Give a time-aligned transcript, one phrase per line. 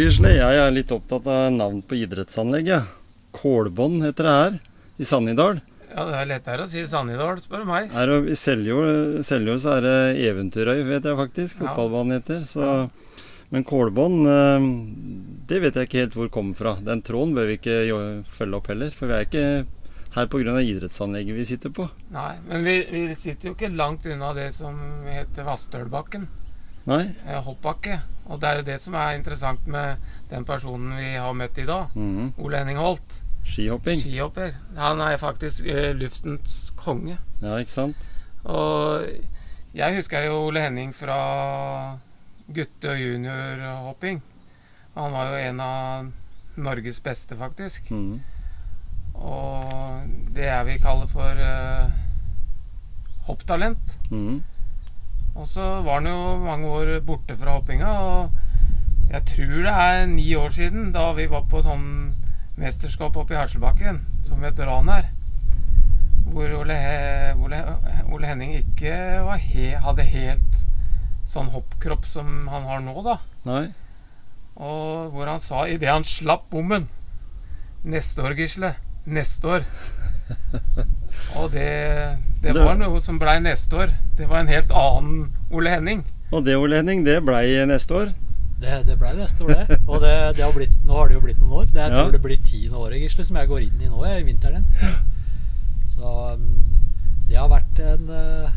[0.00, 2.88] Gisle, jeg er litt opptatt av navn på idrettsanlegget.
[3.36, 4.58] Kålbånd heter det her,
[5.00, 5.60] i Sannidal.
[5.92, 7.92] Ja, det er lettere å si Sannidal, spør du meg.
[7.94, 9.96] Her I Seljord, Seljord så er det
[10.28, 11.62] Eventyrøy, vet jeg faktisk.
[11.62, 12.42] Fotballbanen heter.
[12.48, 12.88] Så,
[13.54, 14.66] Men kålbånd, eh,
[15.46, 16.74] det vet jeg ikke helt hvor kommer fra.
[16.82, 18.90] Den tråden bør vi ikke følge opp heller.
[18.90, 19.44] For vi er ikke
[20.16, 20.56] her pga.
[20.60, 21.88] idrettsanlegget vi sitter på.
[22.10, 26.26] Nei, men vi, vi sitter jo ikke langt unna det som heter Vassdølbakken.
[26.90, 27.04] Nei?
[27.26, 28.00] eh, Hoppbakke.
[28.26, 31.66] Og det er jo det som er interessant med den personen vi har møtt i
[31.68, 31.94] dag.
[31.94, 32.32] Mhm.
[32.42, 33.22] Ole Henning Holt.
[33.46, 33.94] Skihopper.
[34.00, 34.56] Skihopper.
[34.76, 37.18] Han er faktisk uh, luftens konge.
[37.42, 38.08] Ja, ikke sant?
[38.44, 39.06] Og
[39.74, 41.98] jeg husker jo Ole Henning fra
[42.54, 44.22] gutte- og juniorhopping.
[44.96, 46.10] Han var jo en av
[46.56, 47.90] Norges beste, faktisk.
[47.90, 48.20] Mm.
[49.14, 50.02] Og
[50.34, 51.90] det jeg vil kalle for uh,
[53.28, 53.98] hopptalent.
[54.10, 54.42] Mhm.
[55.36, 60.06] Og så var han jo mange år borte fra hoppinga, og jeg tror det er
[60.10, 61.84] ni år siden, da vi var på sånn
[62.56, 65.12] mesterskap oppe i Herselbakken som veteraner.
[66.32, 66.76] hvor Ole,
[67.38, 67.60] Ole,
[68.12, 70.64] Ole Henning ikke var he hadde helt
[71.26, 73.18] sånn hoppkropp som han har nå, da.
[73.46, 73.66] Nei?
[74.56, 76.88] Og hvor han sa idet han slapp bommen
[77.86, 78.72] Neste år, Gisle.
[79.06, 79.66] Neste år.
[81.36, 83.90] Og det, det Det- var noe som blei neste år.
[84.16, 86.04] Det var en helt annen Ole Henning.
[86.32, 88.12] Og det, Ole Henning, det blei neste år.
[88.60, 89.78] Det, det blei neste år, det.
[89.86, 91.66] Og det, det har blitt, nå har det jo blitt noen år.
[91.66, 92.02] Det, jeg Ja.
[92.02, 94.64] tror det blir tiende året Gisle, som jeg går inn i nå i vinteren.
[95.94, 96.38] Så
[97.28, 98.50] det har vært en, eh,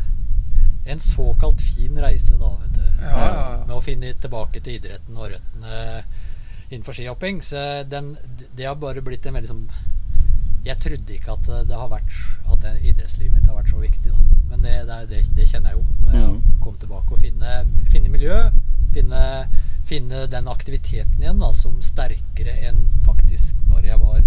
[0.92, 2.86] en såkalt fin reise, da, vet du.
[3.02, 3.64] Ja, ja, ja.
[3.66, 6.02] Med å finne tilbake til idretten og røttene
[6.70, 7.40] innenfor skihopping.
[7.42, 8.12] Så den,
[8.56, 9.66] det har bare blitt en veldig sånn
[10.64, 12.16] Jeg trodde ikke at det har vært
[12.52, 14.18] At det idrettslivet mitt har vært så viktig, da.
[14.50, 16.40] Men det, det, det, det kjenner jeg jo når jeg Mhm.
[16.60, 17.12] kom tilbake.
[17.12, 18.36] Og finne, finne miljø.
[18.92, 19.20] Finne,
[19.86, 24.20] finne den aktiviteten igjen da, som sterkere enn faktisk når jeg var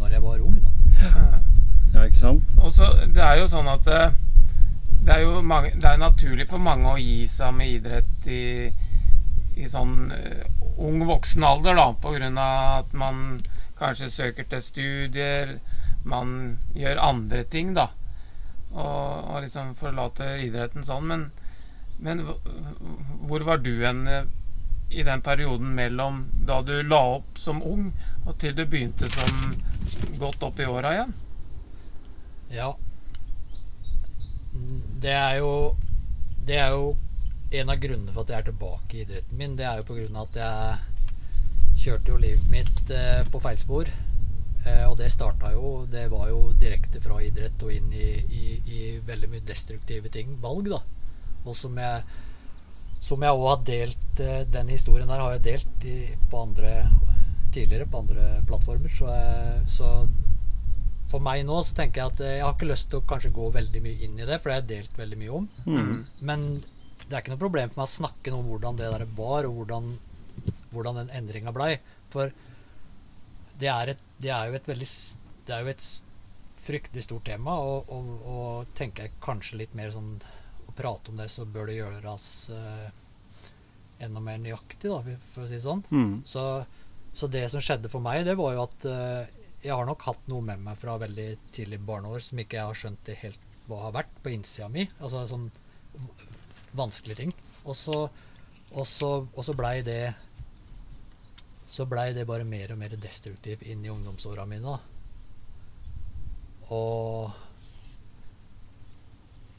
[0.00, 0.70] Når jeg var ung, da.
[1.94, 2.52] Ja, ikke sant?
[2.60, 4.10] Og så, Det er jo sånn at eh,
[5.06, 8.68] det er jo mange, det er naturlig for mange å gi seg med idrett i,
[9.56, 10.42] i sånn eh,
[10.82, 13.40] ung voksen alder, da, på grunn av at man
[13.78, 15.56] kanskje søker til studier,
[16.06, 17.88] man gjør andre ting, da.
[18.72, 21.06] Og, og liksom forlater idretten sånn.
[21.10, 21.28] Men,
[22.02, 22.24] men
[23.26, 24.26] hvor var du hen eh,
[24.90, 27.90] i den perioden mellom da du la opp som ung,
[28.24, 29.56] og til du begynte som
[30.20, 31.14] godt opp i åra igjen?
[32.52, 32.70] Ja.
[35.02, 35.76] Det er jo
[36.46, 36.94] Det er jo
[37.50, 39.56] en av grunnene for at jeg er tilbake i idretten min.
[39.58, 40.95] Det er jo på grunn av at jeg
[41.86, 43.90] kjørte jo livet mitt eh, på feilspor.
[44.66, 48.46] Eh, og det starta jo Det var jo direkte fra idrett og inn i, i,
[48.66, 50.36] i veldig mye destruktive ting.
[50.42, 50.80] Valg, da.
[51.46, 52.02] Og som jeg
[53.06, 55.98] som jeg òg har delt eh, Den historien der har jeg delt i,
[56.30, 56.78] på andre
[57.54, 58.92] tidligere på andre plattformer.
[58.92, 59.90] Så, jeg, så
[61.08, 63.34] for meg nå så tenker jeg at eh, jeg har ikke lyst til å kanskje
[63.36, 65.46] gå veldig mye inn i det, for det har jeg delt veldig mye om.
[65.64, 65.94] Mm.
[66.28, 66.44] Men
[67.06, 69.60] det er ikke noe problem for meg å snakke om hvordan det der var, og
[69.60, 69.88] hvordan,
[70.72, 71.76] hvordan den endringa blei.
[72.12, 72.32] For
[73.60, 74.88] det er, et, det er jo et veldig
[75.46, 75.86] Det er jo et
[76.66, 80.16] fryktelig stort tema, og, og, og tenker jeg kanskje litt mer sånn
[80.66, 83.02] Å prate om det, så bør det gjøres eh,
[84.06, 85.82] enda mer nøyaktig, da, for å si det sånn.
[85.88, 86.16] Mm.
[86.28, 86.42] Så,
[87.16, 90.28] så det som skjedde for meg, det var jo at eh, jeg har nok hatt
[90.30, 93.80] noe med meg fra veldig tidlig barneår som ikke jeg har skjønt det helt hva
[93.86, 94.84] har vært på innsida mi.
[95.00, 95.48] Altså sånn
[96.76, 97.32] vanskelige ting.
[97.64, 98.04] Og så,
[98.74, 100.12] og så, og så blei det
[101.76, 104.78] Så blei det bare mer og mer destruktivt inn i ungdomsåra mine.
[106.72, 107.42] Og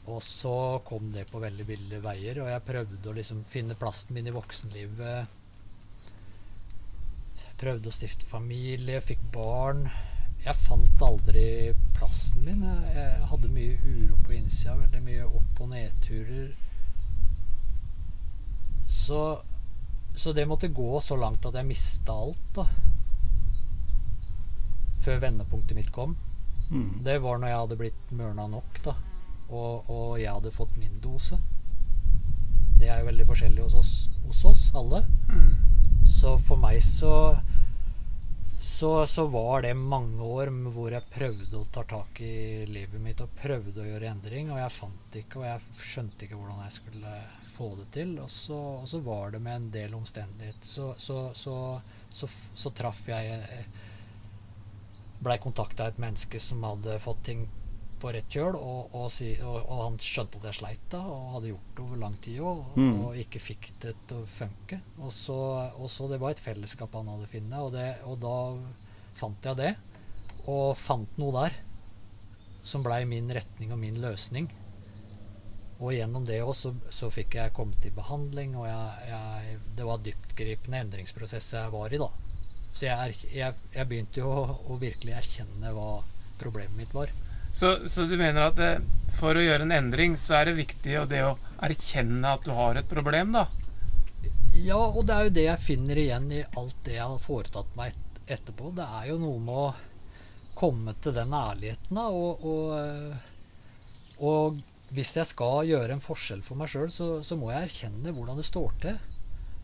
[0.08, 4.16] og så kom det på veldig ville veier, og jeg prøvde å liksom finne plassen
[4.16, 5.34] min i voksenlivet
[7.58, 9.82] prøvde å stifte familie, fikk barn.
[10.44, 12.62] Jeg fant aldri plassen min.
[12.94, 16.52] Jeg hadde mye uro på innsida, veldig mye opp- og nedturer.
[18.86, 19.22] Så,
[20.18, 22.64] så det måtte gå så langt at jeg mista alt, da.
[25.04, 26.16] Før vendepunktet mitt kom.
[26.70, 27.04] Mm.
[27.06, 28.96] Det var når jeg hadde blitt mørna nok, da.
[29.48, 31.38] Og, og jeg hadde fått min dose.
[32.78, 33.92] Det er jo veldig forskjellig hos oss,
[34.26, 35.04] hos oss alle.
[35.30, 35.54] Mm.
[36.06, 37.12] Så for meg så,
[38.58, 43.20] så Så var det mange år hvor jeg prøvde å ta tak i livet mitt
[43.22, 46.74] og prøvde å gjøre endring, og jeg fant ikke, og jeg skjønte ikke hvordan jeg
[46.74, 47.12] skulle
[47.52, 48.16] få det til.
[48.18, 50.66] Og så, og så var det med en del omstendigheter.
[50.66, 51.20] Så, så,
[52.10, 53.64] så, traff jeg
[55.18, 57.40] Blei kontakta av et menneske som hadde fått ting
[58.00, 61.32] på rett kjøl, og, og, si, og, og han skjønte at jeg sleit da, og
[61.36, 63.00] hadde gjort det over lang tid òg, og, Mm.
[63.04, 64.80] og ikke fikk det til å funke.
[65.02, 68.36] Og så, Det var et fellesskap han hadde funnet, og, det, og da
[69.18, 69.72] fant jeg det.
[70.48, 71.56] Og fant noe der
[72.64, 74.48] som blei min retning og min løsning.
[75.78, 79.84] Og gjennom det òg så, så fikk jeg kommet i behandling, og jeg, jeg, det
[79.86, 82.08] var dyptgripende endringsprosess jeg var i, da.
[82.74, 86.00] Så jeg, jeg, jeg begynte jo å, å virkelig erkjenne hva
[86.38, 87.10] problemet mitt var.
[87.52, 88.72] Så, så du mener at det,
[89.18, 91.36] for å gjøre en endring, så er det viktig å, det å
[91.66, 93.46] erkjenne at du har et problem, da?
[94.58, 97.74] Ja, og det er jo det jeg finner igjen i alt det jeg har foretatt
[97.78, 98.72] meg et- etterpå.
[98.76, 99.74] Det er jo noe med å
[100.58, 104.58] komme til den ærligheten, da, og, og, og
[104.94, 108.38] hvis jeg skal gjøre en forskjell for meg sjøl, så, så må jeg erkjenne hvordan
[108.40, 108.98] det står til.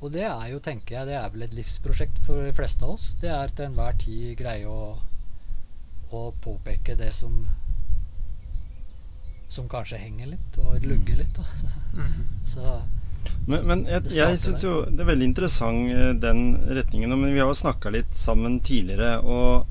[0.04, 2.92] Og det er jo, tenker jeg, det er vel et livsprosjekt for de fleste av
[2.98, 3.14] oss.
[3.22, 4.98] Det er til enhver tid greie å,
[6.12, 7.38] å påpeke det som
[9.54, 11.38] som kanskje henger litt, og lugger litt.
[11.38, 11.44] Da.
[11.94, 12.26] Mhm.
[12.44, 12.74] Så
[13.46, 17.12] Men, men jeg, Det jeg syns jo det er veldig interessant eh, den retningen.
[17.12, 19.66] Men vi har jo snakka litt sammen tidligere, og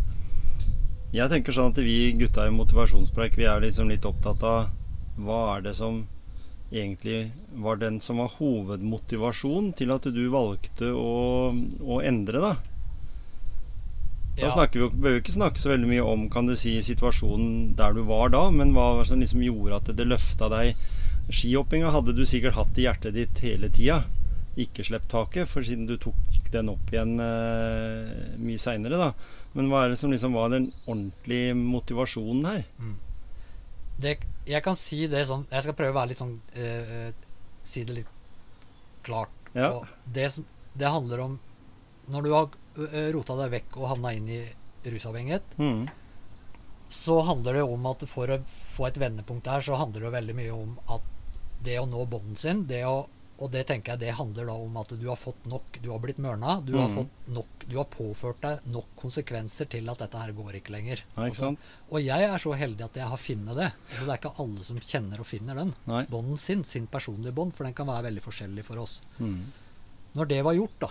[1.13, 4.71] jeg tenker sånn at vi gutta i motivasjonspreik, vi er liksom litt opptatt av
[5.21, 6.03] hva er det som
[6.73, 7.31] egentlig
[7.61, 11.53] var den som var hovedmotivasjon til at du valgte å,
[11.85, 12.55] å endre, da?
[14.33, 14.51] Da ja.
[14.51, 17.93] snakker vi, jo- vi ikke snakke så veldig mye om kan du si, situasjonen der
[17.93, 20.73] du var da, men hva som liksom gjorde at det løfta deg?
[21.29, 24.01] Skihoppinga hadde du sikkert hatt i hjertet ditt hele tida.
[24.59, 26.17] Ikke slipp taket, for siden du tok
[26.53, 28.09] den opp igjen eh,
[28.41, 29.11] mye seinere, da.
[29.53, 32.65] Men hva er det som liksom var den ordentlige motivasjonen her?
[34.01, 34.17] det,
[34.49, 37.27] jeg kan si det sånn Jeg skal prøve å være litt sånn eh, eh,
[37.63, 38.09] Si det litt
[39.05, 39.29] klart.
[39.53, 39.69] Ja.
[40.09, 41.35] Det, som, det handler om
[42.09, 42.49] Når du har
[43.13, 44.41] rota deg vekk og havna inn i
[44.85, 45.89] rusavhengighet, Mm.
[46.89, 50.35] så handler det om at for å få et vendepunkt der, så handler det veldig
[50.35, 51.01] mye om at
[51.63, 53.07] det å nå bånden sin, det å
[53.43, 55.97] og det tenker jeg det handler da om at du har fått nok Du har
[55.99, 56.63] blitt mørna.
[56.63, 56.95] Du har Mhm.
[56.95, 61.01] fått nok Du har påført deg nok konsekvenser til at dette her går ikke lenger.
[61.17, 61.59] Nei, ikke Altså, sant?
[61.91, 63.73] og jeg er så heldig at jeg har funnet det.
[63.91, 65.73] Altså, det er ikke alle som kjenner og finner den.
[66.11, 69.01] Bånden sin, sin personlige bånd, for den kan være veldig forskjellig for oss.
[69.19, 69.45] Mm.
[70.15, 70.87] Når det var gjort, da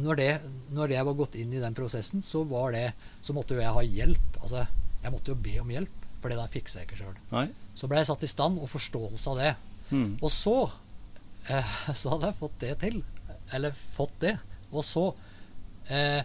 [0.00, 0.30] når det,
[0.72, 3.74] når jeg var gått inn i den prosessen, så var det Så måtte jo jeg
[3.76, 4.38] ha hjelp.
[4.40, 4.64] Altså,
[5.02, 7.18] jeg måtte jo be om hjelp, for det der fikser jeg ikke sjøl.
[7.74, 9.52] Så ble jeg satt i stand og forståelse av det.
[9.92, 10.14] Mm.
[10.22, 10.56] Og så
[11.52, 13.02] eh, Så hadde jeg fått det til.
[13.52, 14.36] Eller fått det.
[14.72, 15.04] Og så
[15.92, 16.22] eh,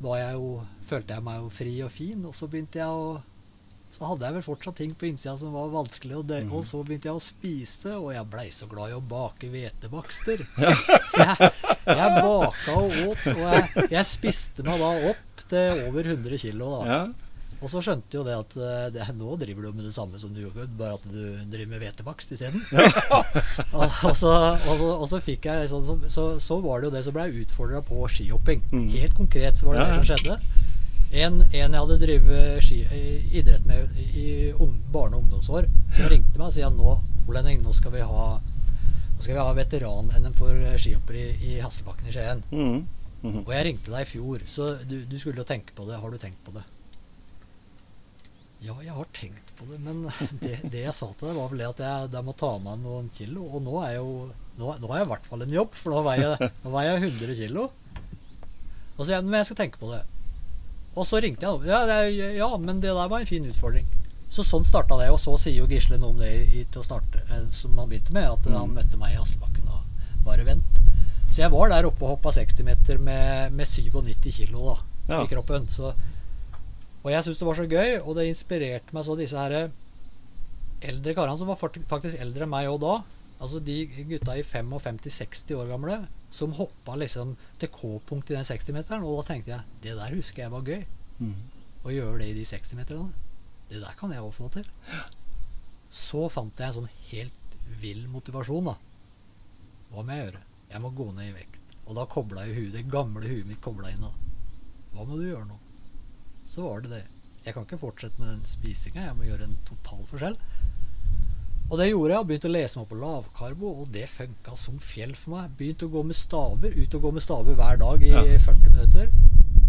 [0.00, 0.52] var jeg jo
[0.90, 3.20] Følte jeg meg jo fri og fin, og så begynte jeg å
[3.90, 6.52] Så hadde jeg vel fortsatt ting på innsida som var vanskelig, og, Mm.
[6.54, 10.44] og så begynte jeg å spise, og jeg blei så glad i å bake hvetebakster.
[11.10, 11.50] Så jeg,
[11.90, 16.70] jeg baka og åt, og jeg, jeg spiste meg da opp til over 100 kilo.
[16.78, 17.00] da Ja.
[17.60, 20.30] og så skjønte jo det at eh, det, nå driver du med det samme som
[20.32, 22.62] du gjorde før, bare at du driver med hvetebakst isteden.
[23.76, 26.94] og, og, så, og, så, og så fikk jeg sånn, så, så, var det jo
[26.94, 28.62] det som ble utfordra på skihopping.
[28.70, 28.86] Mm.
[28.94, 30.38] Helt konkret så var det Ja, det som skjedde.
[31.10, 32.68] En, en jeg hadde drevet
[33.34, 36.92] idrett med i ung, barne- og ungdomsår, som ringte meg og sier nå,
[37.26, 41.56] Ole Henning, nå skal vi ha nå skal vi ha veteran-NM for skihopper i, i
[41.60, 42.44] Hasselbakken i Skien.
[42.54, 42.86] Mm.
[43.20, 43.40] Mhm.
[43.42, 45.98] Og jeg ringte deg i fjor, så du, du skulle jo tenke på det.
[46.00, 46.62] Har du tenkt på det?
[48.64, 50.06] Ja, jeg har tenkt på det, men
[50.44, 52.62] det, det jeg sa til deg, var vel det at jeg, jeg må ta av
[52.64, 53.44] meg noen kilo.
[53.50, 54.14] Og nå er jeg jo
[54.60, 56.90] Nå, nå er jeg i hvert fall en jobb, for nå veier jeg, nå veier
[56.90, 57.62] jeg 100 kilo.
[58.98, 60.02] Og så men jeg skal tenke på det.
[60.98, 61.68] Og så ringte jeg.
[61.70, 63.86] Ja, det ja, men det der var en fin utfordring.
[64.30, 66.86] Så sånn starta det, og så sier jo Gisle noe om det i, til å
[66.86, 70.78] starte, eh, som han begynte med, at han møtte meg i Hasselbakken og bare vent.
[71.30, 74.76] Så jeg var der oppe og hoppa 60 meter med, med 97 kilo da,
[75.10, 75.20] Ja.
[75.24, 75.66] i kroppen.
[75.70, 75.90] Så,
[77.02, 79.70] og jeg syntes det var så gøy, og det inspirerte meg så disse her
[80.90, 82.94] eldre karene, som var faktisk eldre enn meg òg da.
[83.40, 85.96] Altså de gutta i 55-60 år gamle
[86.30, 89.06] som hoppa liksom til K-punkt i den 60-meteren.
[89.06, 90.84] Og da tenkte jeg det der husker jeg var gøy.
[91.20, 91.38] Mm.
[91.80, 93.08] Å gjøre det i de 60-meterne.
[93.70, 94.68] Det der kan jeg òg få til.
[95.90, 98.76] Så fant jeg en sånn helt vill motivasjon, da.
[99.90, 100.42] Hva må jeg gjøre?
[100.70, 101.74] Jeg må gå ned i vekt.
[101.88, 104.04] Og da kobla jeg huet, det gamle huet mitt kobla inn.
[104.04, 104.12] da.
[104.94, 105.56] Hva må du gjøre nå?
[106.44, 107.04] Så var det det.
[107.46, 109.08] Jeg kan ikke fortsette med den spisinga.
[109.08, 110.36] Jeg må gjøre en total forskjell.
[111.70, 112.18] Og det gjorde jeg.
[112.20, 115.52] og Begynte å lese meg på lavkarbo, og det funka som fjell for meg.
[115.58, 116.74] Begynte å gå med staver.
[116.74, 118.24] Ut og gå med staver hver dag i Ja.
[118.46, 119.10] 40 minutter.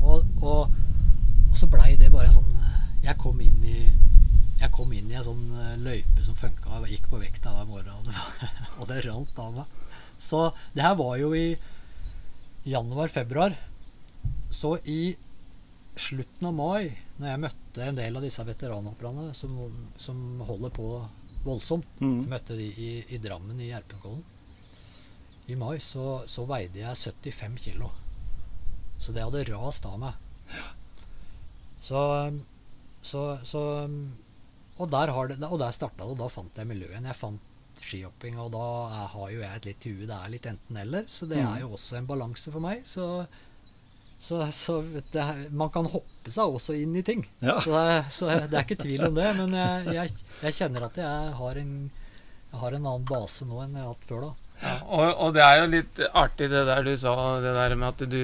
[0.01, 0.71] Og, og,
[1.51, 2.47] og så blei det bare en sånn
[3.05, 3.81] Jeg kom inn i
[4.61, 6.83] jeg kom inn i en sånn eh, løype som funka.
[6.85, 9.71] Jeg gikk på vekta hver morgen, og det, var, og det rant av meg.
[10.21, 10.41] Så
[10.75, 11.55] det her var jo i
[12.69, 13.55] januar-februar.
[14.53, 15.15] Så i
[15.97, 19.57] slutten av mai, når jeg møtte en del av disse veteranhopperne som,
[19.97, 20.91] som holder på
[21.45, 22.27] voldsomt, Mm.
[22.29, 24.23] møtte de i, i Drammen i Gjerpenkollen
[25.49, 27.89] i mai, så, så veide jeg 75 kilo.
[29.01, 30.13] Så det hadde rast av meg.
[31.81, 31.99] Så,
[33.01, 33.61] så, så
[34.77, 37.01] Og der, har det, og der starta det, og da fant jeg miljøet.
[37.03, 37.49] Jeg fant
[37.81, 38.61] skihopping, og da
[39.01, 41.49] er, har jo jeg et litt huet, Det er litt enten-eller, så det Mm.
[41.55, 42.85] er jo også en balanse for meg.
[42.85, 43.25] Så,
[44.21, 47.23] så, så det, er- man kan hoppe seg også inn i ting.
[47.41, 47.55] Ja.
[47.63, 49.31] Så, det, er- så det er ikke tvil om det.
[49.39, 50.13] Men jeg, jeg,
[50.45, 51.73] jeg kjenner at jeg har, en,
[52.51, 54.31] jeg har en annen base nå enn jeg har hatt før da.
[54.61, 57.87] Ja, og, og det er jo litt artig det der du sa, det der med
[57.95, 58.19] at du,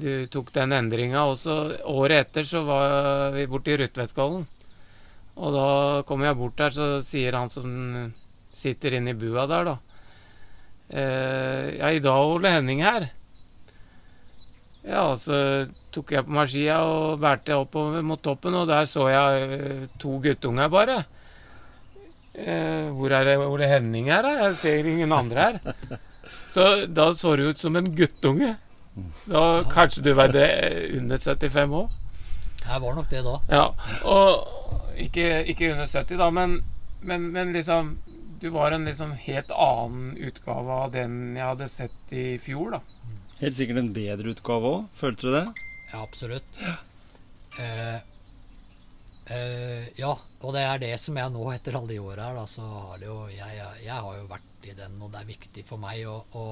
[0.00, 1.26] du tok den endringa.
[1.28, 1.56] Også
[1.92, 4.46] året etter så var vi borte i Rudtvedtkollen.
[5.36, 5.66] Og da
[6.08, 7.68] kommer jeg bort der, så sier han som
[8.56, 9.76] sitter inne i bua der, da
[10.88, 13.10] eh, Ja, i dag er Ole Henning her.
[14.86, 19.08] Ja, så tok jeg på meg skia og bærte oppover mot toppen, og der så
[19.10, 21.00] jeg eh, to guttunger bare.
[22.36, 24.46] Eh, hvor er det Ole Henning her, da?
[24.46, 25.98] Jeg ser ingen andre her.
[26.46, 28.54] Så da så du ut som en guttunge.
[29.28, 30.46] Da Kanskje du veide
[30.96, 31.90] under 75 år?
[32.66, 33.34] Jeg var nok det da.
[33.52, 33.64] Ja.
[34.08, 36.60] Og ikke, ikke under 70, da, men,
[37.02, 37.98] men, men liksom
[38.40, 42.80] Du var en liksom helt annen utgave av den jeg hadde sett i fjor, da.
[43.40, 44.84] Helt sikkert en bedre utgave òg.
[44.96, 45.46] Følte du det?
[45.90, 46.60] Ja, absolutt.
[47.60, 47.98] Eh,
[49.32, 52.46] eh, ja, og det er det som jeg nå, etter alle de åra her, da,
[52.48, 55.28] så har det jo jeg, jeg, jeg har jo vært i den, og det er
[55.28, 56.46] viktig for meg å, å,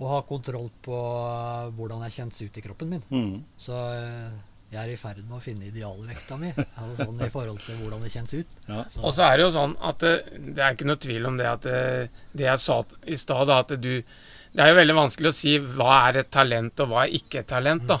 [0.00, 1.00] å ha kontroll på
[1.76, 3.06] hvordan jeg kjennes ut i kroppen min.
[3.10, 3.34] Mm.
[3.60, 4.38] Så eh,
[4.70, 8.04] jeg er i ferd med å finne idealvekta mi, altså sånn i forhold til hvordan
[8.04, 8.58] det kjennes ut.
[8.68, 8.84] Ja.
[8.84, 10.12] Så, Og så er det jo sånn at det,
[10.44, 11.80] det er ikke noe tvil om det at det,
[12.36, 12.76] det jeg sa
[13.08, 13.94] i stad, at du
[14.50, 17.42] Det er jo veldig vanskelig å si hva er et talent, og hva er ikke
[17.42, 18.00] et talent, da.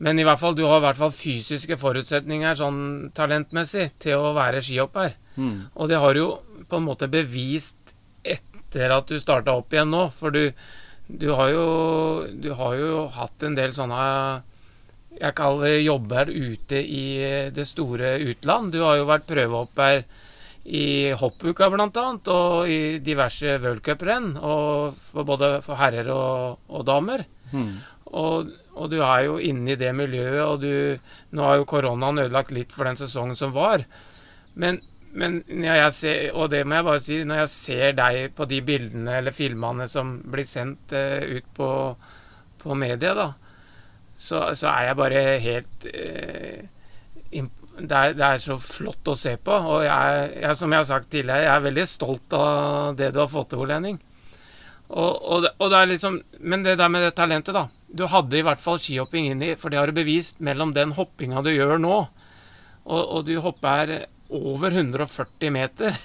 [0.00, 2.82] Men i hvert fall, du har i hvert fall fysiske forutsetninger sånn
[3.16, 5.12] talentmessig til å være skihopper.
[5.36, 5.56] Mm.
[5.76, 6.30] Og det har du jo
[6.70, 7.92] på en måte bevist
[8.24, 10.06] etter at du starta opp igjen nå.
[10.14, 10.46] For du,
[11.06, 11.66] du, har jo,
[12.32, 14.00] du har jo hatt en del sånne
[15.20, 17.04] jeg kaller det jobber ute i
[17.52, 18.72] det store utland.
[18.72, 20.04] Du har jo vært prøvehopper
[20.64, 24.34] i hoppuka annet, og i diverse worldcuprenn.
[24.36, 27.24] For både for herrer og, og damer.
[27.52, 27.72] Mm.
[28.10, 32.24] Og, og du er jo inne i det miljøet, og du Nå har jo koronaen
[32.24, 33.84] ødelagt litt for den sesongen som var.
[34.58, 34.80] Men,
[35.14, 38.48] men når jeg ser, og det må jeg bare si, når jeg ser deg på
[38.50, 41.70] de bildene eller filmene som blir sendt eh, ut på,
[42.62, 43.30] på media, da,
[44.18, 46.66] så, så er jeg bare helt eh,
[47.38, 49.54] imp det, er, det er så flott å se på.
[49.54, 53.20] Og jeg, jeg, som jeg har sagt tidligere, jeg er veldig stolt av det du
[53.22, 53.98] har fått til, Ole Henning.
[54.90, 57.68] Og, og, og det liksom Men det der med det talentet, da.
[57.86, 61.42] Du hadde i hvert fall skihopping inni, for det har du bevist mellom den hoppinga
[61.46, 61.96] du gjør nå,
[62.86, 63.96] og, og du hopper
[64.30, 65.96] over 140 meter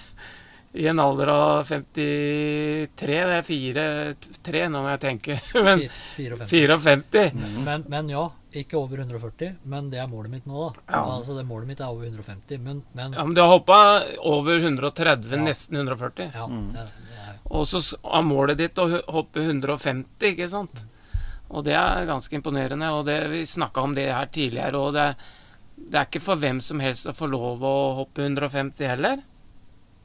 [0.76, 5.36] i en alder av 53 Det er 4-3 nå må jeg tenke.
[5.66, 5.82] Men
[6.16, 6.78] fire- 54.
[6.84, 7.62] 54.
[7.66, 8.24] Men, men ja,
[8.56, 9.54] ikke over 140.
[9.72, 10.84] Men det er målet mitt nå, da.
[10.92, 11.02] Ja.
[11.16, 12.60] Altså det Målet mitt er over 150.
[12.64, 13.78] Men, men Ja, men du har hoppa
[14.28, 15.42] over 130, Ja.
[15.46, 16.30] nesten 140.
[16.34, 16.68] ja, Mm.
[16.74, 20.84] det, det er, Og så er målet ditt å hoppe 150, ikke sant?
[21.48, 22.88] Og det er ganske imponerende.
[22.96, 25.04] Og det, vi snakka om det her tidligere, og det,
[25.78, 29.22] det er ikke for hvem som helst å få lov å hoppe 150 heller.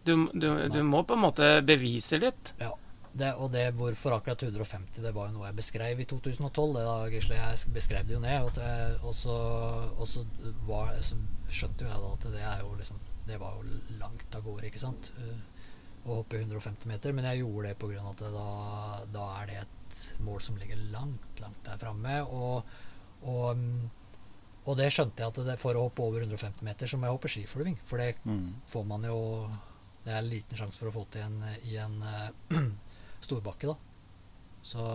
[0.06, 2.54] Du, du, du må på en måte bevise litt.
[3.14, 6.74] det, og det hvorfor akkurat 150, det var jo noe jeg beskrev i 2012.
[6.78, 8.46] Det da, Gisle, jeg beskrev det jo ned.
[8.48, 8.66] Og så,
[9.04, 9.36] og så,
[9.98, 10.24] og så,
[10.68, 11.18] var, så
[11.52, 14.70] skjønte jo jeg da at det er jo liksom Det var jo langt av gårde,
[14.72, 15.12] ikke sant?
[15.20, 15.68] Uh,
[16.08, 17.14] Å hoppe 150 meter.
[17.14, 18.46] Men jeg gjorde det av at det da,
[19.14, 22.16] da er det et mål som ligger langt, langt der framme.
[22.34, 22.64] Og,
[23.28, 23.60] og,
[24.66, 27.18] og det skjønte jeg at det, for å hoppe over 150 meter, så må jeg
[27.20, 27.78] hoppe skiflyging.
[27.86, 28.48] For det Mm.
[28.72, 29.20] får man jo
[30.06, 31.38] Det er en liten sjanse for å få til en,
[31.70, 32.58] i en uh,
[33.26, 33.76] storbakke, da.
[34.62, 34.86] Så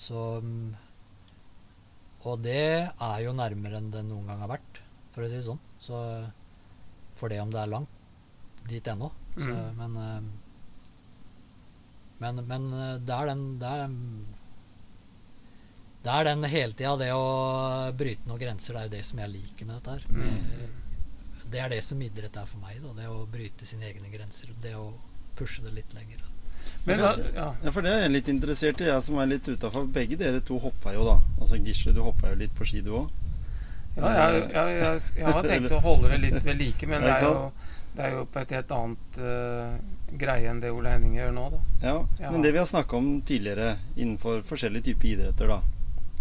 [0.00, 0.74] Så mm,
[2.28, 4.80] Og det er jo nærmere enn det noen gang har vært,
[5.12, 5.60] for å si det sånn.
[5.80, 5.96] Så
[7.16, 9.10] for det om det er langt dit ennå.
[9.36, 9.76] Så, Mm.
[9.78, 10.20] Men eh,
[12.20, 13.92] Men, men eh, det er den Det er,
[16.02, 19.18] det er den hele tida, det å bryte noen grenser, det er jo det som
[19.22, 20.04] jeg liker med dette her.
[20.10, 20.79] Mm.
[21.50, 22.80] Det er det som idrett er for meg.
[22.82, 22.92] Da.
[23.02, 24.52] Det å bryte sine egne grenser.
[24.62, 24.92] Det å
[25.38, 26.22] pushe det litt lenger.
[26.84, 27.48] Men da, ja.
[27.64, 29.88] Ja, for det er jeg litt interessert i, jeg som er litt utafor.
[29.92, 31.18] Begge dere to hoppa jo, da.
[31.40, 33.10] Altså Gisle, du hoppa jo litt på ski, du òg.
[33.96, 37.16] Ja, jeg, jeg, jeg, jeg har tenkt å holde det litt ved like, men det
[37.16, 37.50] er jo,
[37.96, 39.74] det er jo på et helt annet uh,
[40.20, 41.60] greie enn det Ole Henning gjør nå, da.
[41.82, 42.30] Ja, Ja.
[42.30, 45.60] Men det vi har snakka om tidligere innenfor forskjellige typer idretter, da.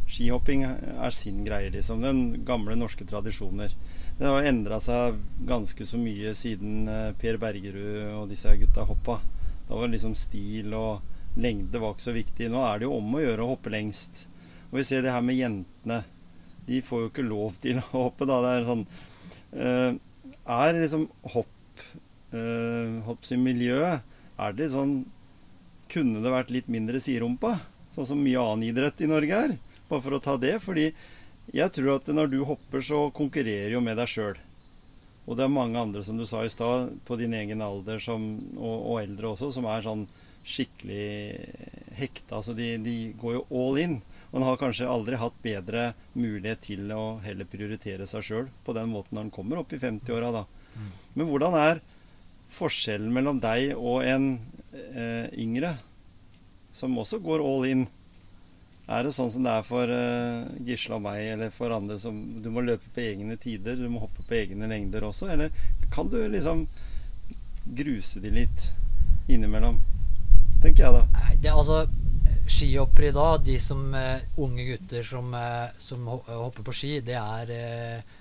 [0.10, 2.02] Skihopping er sin greie, liksom.
[2.04, 3.76] Den gamle norske tradisjoner.
[4.20, 5.16] Det har endra seg
[5.48, 9.16] ganske så mye siden eh, Per Bergerud og disse gutta hoppa.
[9.70, 12.50] Da var liksom stil og lengde var ikke så viktig.
[12.52, 14.26] Nå er det jo om å gjøre å hoppe lengst.
[14.74, 16.02] Og vi ser det her med jentene.
[16.68, 18.42] De får jo ikke lov til å hoppe, da.
[18.44, 18.84] Det er sånn
[19.56, 19.94] eh,
[20.60, 21.86] Er liksom hopp
[22.36, 25.00] uh, Hopp sin miljø Er det sånn
[25.90, 27.56] kunne det vært litt mindre siderumpa?
[27.90, 29.56] Sånn som mye annen idrett i Norge er.
[29.90, 30.60] Bare for å ta det.
[30.62, 30.92] Fordi
[31.56, 34.38] jeg tror at når du hopper, så konkurrerer jo med deg sjøl.
[35.30, 38.24] Og det er mange andre, som du sa i stad, på din egen alder som,
[38.58, 40.08] og, og eldre også, som er sånn
[40.50, 41.10] skikkelig
[42.00, 42.40] hekta.
[42.40, 44.00] Altså de, de går jo all in.
[44.30, 48.74] Og en har kanskje aldri hatt bedre mulighet til å heller prioritere seg sjøl på
[48.78, 50.46] den måten når en kommer opp i 50-åra, da.
[51.18, 51.82] Men hvordan er
[52.50, 54.32] forskjellen mellom deg og en
[54.74, 55.76] eh, yngre
[56.74, 57.88] som også går all in?
[58.90, 62.16] Er det sånn som det er for uh, Gisle og meg, eller for andre som
[62.42, 65.30] Du må løpe på egne tider, du må hoppe på egne lengder også?
[65.36, 65.54] Eller
[65.94, 66.66] kan du liksom
[67.78, 68.70] gruse de litt
[69.30, 69.78] innimellom?
[70.64, 71.04] Tenker jeg da.
[71.20, 71.84] Nei, det er altså
[72.50, 77.20] Skihoppere i dag, de som uh, unge gutter som, uh, som hopper på ski, det
[77.20, 78.16] er uh,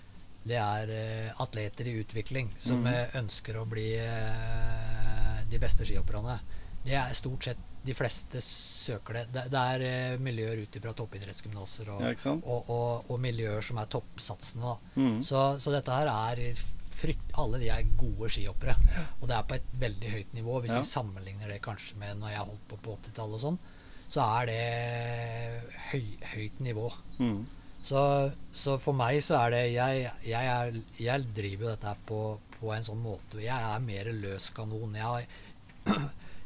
[0.49, 6.39] det er eh, atleter i utvikling som eh, ønsker å bli eh, de beste skihopperne.
[6.85, 9.27] Det er stort sett de fleste søker det.
[9.35, 13.81] Det, det er eh, miljøer ut fra toppidrettsgymnaser og, Ja, og, og, og miljøer som
[13.83, 14.75] er toppsatsende.
[14.75, 15.01] Da.
[15.01, 15.23] Mhm.
[15.25, 16.43] Så, så dette her er
[16.99, 18.73] frykt, Alle de er gode skihoppere.
[19.21, 20.61] Og det er på et veldig høyt nivå.
[20.65, 20.81] Hvis Ja.
[20.83, 23.59] jeg sammenligner det kanskje med når jeg holdt på på 80-tallet og sånn,
[24.09, 24.65] så er det
[25.93, 26.89] høy, høyt nivå.
[27.21, 27.39] Mm.
[27.89, 28.01] Så,
[28.51, 32.19] så for meg så er det Jeg, jeg, er, jeg driver jo dette her på,
[32.59, 34.97] på en sånn måte Jeg er mer løs kanon.
[34.99, 35.29] Jeg,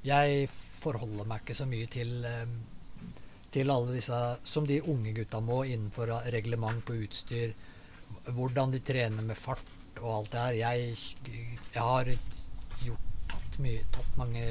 [0.05, 2.47] jeg forholder meg ikke så mye til eh,
[3.53, 7.53] til alle disse som de unge gutta må innenfor reglement på utstyr.
[8.33, 9.61] Hvordan de trener med fart
[10.01, 10.55] og alt det her.
[10.55, 10.97] Jeg,
[11.75, 12.09] jeg har
[12.83, 14.45] gjort tatt mye Tatt mange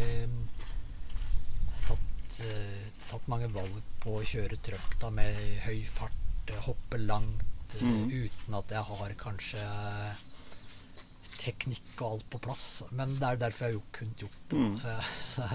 [1.87, 7.43] tatt, eh, tatt mange valg på å kjøre trøkk da med høy fart, hoppe langt,
[7.75, 8.09] eh, Mhm.
[8.11, 9.65] uten at jeg har kanskje
[11.41, 12.65] teknikk og alt på plass.
[12.97, 14.62] Men det er derfor jeg har kunnet gjort det.
[14.62, 14.77] Mm.
[14.77, 14.95] Så,
[15.32, 15.49] så,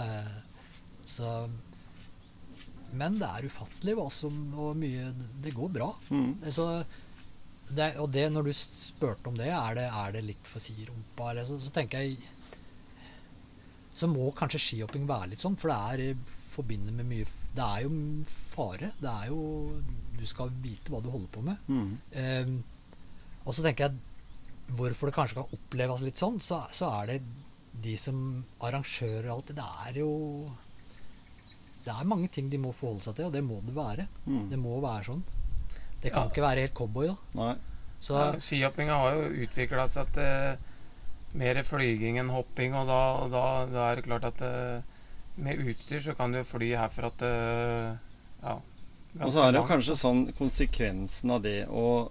[1.17, 1.33] så
[2.97, 5.11] Men det er ufattelig hva som Og mye
[5.43, 5.91] Det går bra.
[6.11, 6.33] Mm.
[6.51, 6.69] Så
[7.67, 11.33] det, og det, når du spurte om det, er det, er det litt for siderumpa,
[11.33, 12.21] eller så, så tenker jeg
[13.91, 17.87] Så må kanskje skihopping være litt sånn, for det er forbundet med mye Det er
[17.87, 17.91] jo
[18.31, 18.93] fare.
[19.01, 19.41] Det er jo
[20.17, 21.67] Du skal vite hva du holder på med.
[21.67, 21.91] Mm.
[22.23, 22.55] Ehm,
[23.45, 24.16] og så tenker jeg
[24.75, 27.19] hvorfor det kanskje kan oppleves litt sånn, så, så er det
[27.85, 29.57] de som arrangører og alt det.
[29.61, 30.11] Det er jo
[31.87, 34.09] Det er mange ting de må forholde seg til, og det må det være.
[34.27, 34.49] Mm.
[34.51, 35.21] Det må være sånn.
[36.03, 36.31] Det kan Ja.
[36.33, 37.17] ikke være helt cowboy, da.
[37.39, 37.53] Nei.
[38.03, 40.59] Så Ja, Skihoppinga har jo utvikla seg til
[41.39, 44.83] mer flyging enn hopping, og da, og da, da er det klart at eh,
[45.37, 47.99] med utstyr så kan du fly herfra til
[48.43, 48.59] ja,
[49.23, 49.71] Og så er det jo langt.
[49.71, 52.11] kanskje sånn konsekvensen av det å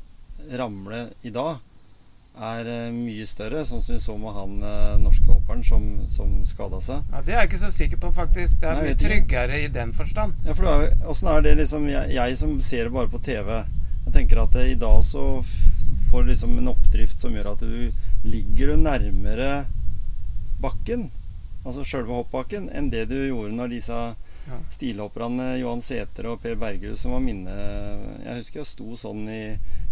[0.56, 1.60] ramle i dag
[2.36, 6.32] er eh, mye større, sånn som vi så med han eh, norske hopperen som, som
[6.48, 7.04] skada seg.
[7.13, 8.60] Ja, Det er jeg ikke så sikker på, faktisk.
[8.62, 10.36] Det er Nei, mye tryggere i den forstand.
[10.48, 10.91] Ja, for er,
[11.36, 14.74] er det liksom jeg, jeg som ser det bare på TV Jeg tenker at eh,
[14.74, 15.41] i dag så
[16.10, 17.91] får du liksom en oppdrift som gjør at du
[18.26, 19.65] ligger du nærmere
[20.62, 21.10] bakken,
[21.65, 23.98] altså sjølve hoppbakken, enn det du gjorde når disse
[24.46, 24.60] Ja.
[24.70, 27.56] stilhopperne Johan Sæter og Per Bergerud som var minne
[28.22, 29.40] Jeg husker jeg sto sånn i,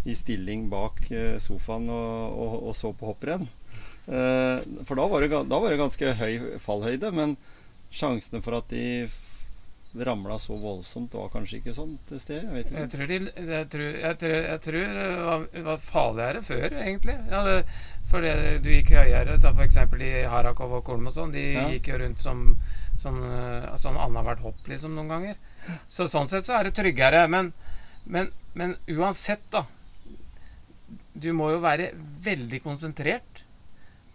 [0.05, 3.47] i stilling bak eh, sofaen og, og, og så på hopprenn.
[4.05, 7.37] Eh, for da var, det, da var det ganske høy fallhøyde, men
[7.93, 9.07] sjansene for at de
[9.93, 12.47] ramla så voldsomt, var kanskje ikke sånn til stede.
[12.49, 13.17] Jeg vet Jeg tror, de,
[13.53, 17.17] jeg tror, jeg tror, jeg tror det var, var farligere før, egentlig.
[17.29, 17.59] Ja, det,
[18.09, 18.33] for det,
[18.65, 19.37] du gikk høyere.
[19.67, 21.33] Eksempel i Harakov og Kolm og sånn.
[21.35, 21.67] De Ja.
[21.75, 22.41] gikk jo rundt som
[23.03, 25.39] sånn, eh, sånn annethvert hopp, liksom, noen ganger.
[25.87, 27.25] Så sånn sett så er det tryggere.
[27.31, 27.51] Men,
[28.05, 29.65] men, men uansett, da.
[31.13, 31.91] Du må jo være
[32.25, 33.43] veldig konsentrert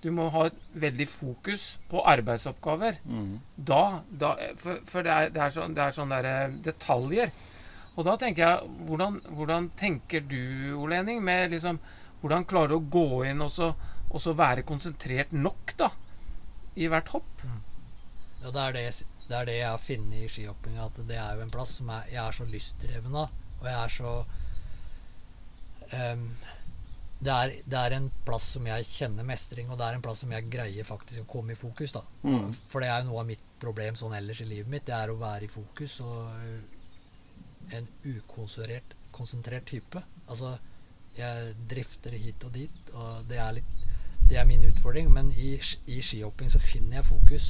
[0.02, 2.98] Du må ha et veldig fokus på arbeidsoppgaver.
[3.06, 3.36] Mm.
[3.54, 6.34] Da, da For, for det, er, det er sånn, det er sånne
[6.66, 7.32] detaljer.
[7.98, 11.80] Og da tenker jeg Hvordan, hvordan tenker du, Ole Henning, med liksom
[12.22, 13.72] Hvordan klarer du å gå inn og så,
[14.08, 15.90] og så være konsentrert nok, da?
[16.78, 17.42] I hvert hopp?
[18.42, 18.84] Ja, det, er det,
[19.28, 21.90] det er det jeg har funnet i skihoppinga, at det er jo en plass som
[21.94, 23.34] jeg, jeg er så lystdreven av.
[23.58, 24.12] Og jeg er så
[26.12, 26.28] um,
[27.18, 30.22] det, er, det er en plass som jeg kjenner mestring, og det er en plass
[30.22, 31.96] som jeg greier faktisk å komme i fokus.
[31.98, 32.04] da.
[32.22, 32.52] Mm.
[32.70, 34.86] For det er jo noe av mitt problem sånn ellers i livet mitt.
[34.86, 40.00] Det er å være i fokus og en ukonsentrert konsentrert type.
[40.28, 40.54] Altså,
[41.18, 43.84] jeg drifter hit og dit, og det er litt
[44.28, 45.54] det er min utfordring, men i,
[45.88, 47.46] i skihopping så finner jeg fokus.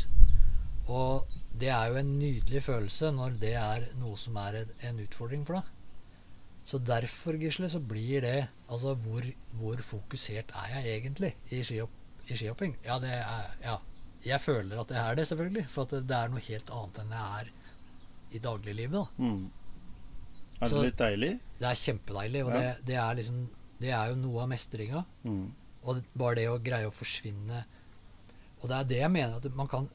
[0.89, 1.27] Og
[1.59, 5.55] det er jo en nydelig følelse når det er noe som er en- utfordring for
[5.55, 5.65] deg.
[6.69, 9.23] Så derfor, Gisle, så blir det Altså, hvor,
[9.57, 11.91] hvor fokusert er jeg egentlig i, skihopp,
[12.29, 12.77] i skihopping?
[12.85, 13.77] Ja, det er Ja.
[14.27, 15.69] Jeg føler at jeg er det, selvfølgelig.
[15.71, 17.51] For det er noe helt annet enn jeg er
[18.33, 18.93] i dagliglivet.
[18.93, 19.05] da.
[19.19, 19.51] Mm.
[20.61, 21.41] Er det Så- litt deilig?
[21.59, 22.59] Det er kjempedeilig, og Ja.
[22.61, 23.49] det, det er liksom
[23.81, 25.05] Det er jo noe av mestringa.
[25.25, 25.53] Mm.
[25.85, 27.65] Og bare det å greie å forsvinne
[28.61, 29.89] Og det er det jeg mener at man kan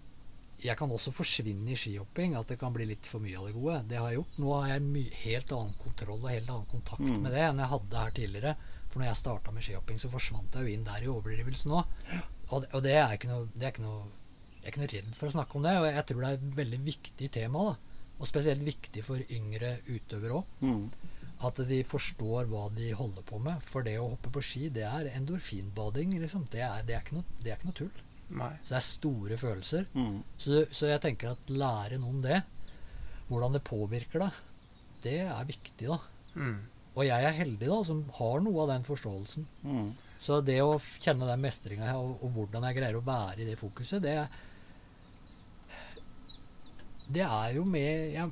[0.62, 2.36] Jeg kan også forsvinne i skihopping.
[2.40, 3.80] At det kan bli litt for mye av det gode.
[3.90, 4.38] Det har jeg gjort.
[4.40, 7.22] Nå har jeg helt annen kontroll og helt annen kontakt Mm.
[7.22, 8.56] med det enn jeg hadde her tidligere.
[8.90, 11.86] For når jeg starta med skihopping, så forsvant jeg jo inn der i overdrivelsen òg.
[12.52, 14.04] Og, det- og det er ikke noe, det er ikke noe
[14.64, 15.72] Jeg er ikke noe redd for å snakke om det.
[15.78, 17.60] Og jeg tror det er et veldig viktig tema.
[17.64, 17.76] da
[18.22, 20.46] Og spesielt viktig for yngre utøvere òg.
[20.62, 20.90] Mm.
[21.44, 23.62] At de forstår hva de holder på med.
[23.62, 26.14] For det å hoppe på ski, det er endorfinbading.
[26.22, 26.48] Liksom.
[26.50, 27.92] Det, er, det, er ikke noe, det er ikke noe tull.
[28.34, 28.54] Nei.
[28.64, 29.88] Så det er store følelser.
[29.94, 30.22] Mm.
[30.38, 32.40] Så, så jeg tenker at lære noen det,
[33.30, 34.40] hvordan det påvirker deg,
[35.04, 36.00] det er viktig, da.
[36.40, 36.62] Mm.
[36.94, 39.48] Og jeg er heldig, da, som har noe av den forståelsen.
[39.66, 39.92] Mm.
[40.24, 43.60] Så det å kjenne den mestringa og, og hvordan jeg greier å være i det
[43.60, 44.18] fokuset, det
[47.14, 48.30] Det er jo med jeg,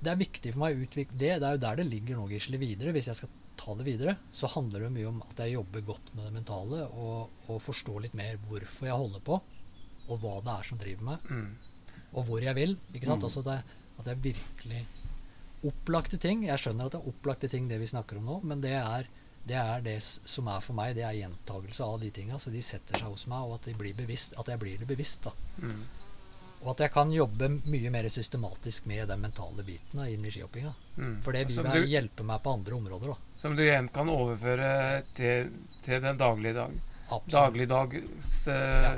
[0.00, 1.34] Det er viktig for meg å utvikle det.
[1.38, 2.94] Det er jo der det ligger nå, Gisle, videre.
[2.96, 6.10] Hvis jeg skal ta det videre, så handler det mye om at jeg jobber godt
[6.16, 9.38] med det mentale og, og forstår litt mer hvorfor jeg holder på,
[10.10, 11.54] og hva det er som driver meg, Mm.
[12.18, 12.74] og hvor jeg vil.
[12.92, 13.22] Ikke sant?
[13.22, 13.28] Mm.
[13.30, 13.58] Altså det,
[13.98, 14.82] at det er virkelig
[15.64, 16.42] opplagte ting.
[16.48, 19.06] Jeg skjønner at det er opplagte ting, det vi snakker om nå, men det er
[19.46, 20.92] det er det som er for meg.
[20.94, 22.36] Det er gjentagelse av de tinga.
[22.38, 25.24] Så de setter seg hos meg, og at, blir bevisst, at jeg blir det bevisst.
[25.26, 25.32] da.
[25.58, 25.80] Mm.
[26.62, 30.30] Og at jeg kan jobbe mye mer systematisk med den mentale biten da, inn i
[30.30, 30.70] skihoppinga.
[30.96, 31.16] Mm.
[31.24, 33.08] For det vil du- hjelpe meg på andre områder.
[33.08, 33.16] da.
[33.34, 35.50] Som du igjen kan overføre til,
[35.82, 36.76] til den daglige dag.
[37.10, 37.32] Absolutt.
[37.32, 38.94] Dagligdags ja.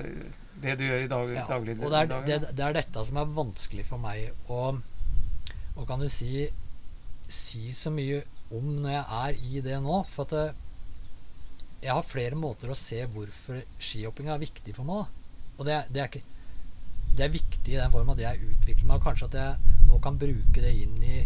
[0.65, 3.17] Det du gjør i dag, Ja, daglig og det er, det, det er dette som
[3.19, 4.79] er vanskelig for meg å
[5.77, 6.47] Og kan du si
[7.27, 8.21] si så mye
[8.53, 10.05] om når jeg er i det nå.
[10.07, 10.55] For at det,
[11.83, 15.05] jeg har flere måter å se hvorfor skihopping er viktig for meg.
[15.09, 15.51] Da.
[15.59, 16.34] Og det, det er ikke
[17.15, 20.01] Det er viktig i den form at jeg utvikler meg, og kanskje at jeg nå
[20.03, 21.21] kan bruke det inn i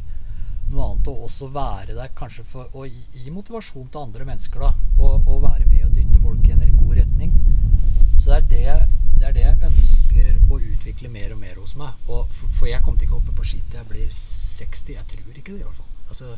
[0.68, 4.72] noe annet, og også være der kanskje for å gi, motivasjon til andre mennesker, da.
[4.98, 7.33] Og, og være med og dytte folk i en god retning.
[8.18, 11.74] Så det er det, det er det jeg ønsker å utvikle mer og mer hos
[11.81, 12.05] meg.
[12.11, 14.94] Og for, for jeg kommer til ikke å hoppe på ski til jeg blir 60.
[14.98, 15.92] Jeg tror ikke det, i hvert fall.
[16.09, 16.37] Altså,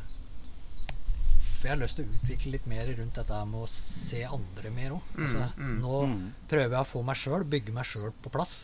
[1.61, 4.71] for jeg har lyst til å utvikle litt mer rundt dette med å se andre
[4.73, 5.09] mer òg.
[5.13, 6.21] Mm, Altså, mm, nå mm.
[6.49, 8.55] prøver jeg å få meg sjøl, bygge meg sjøl på plass.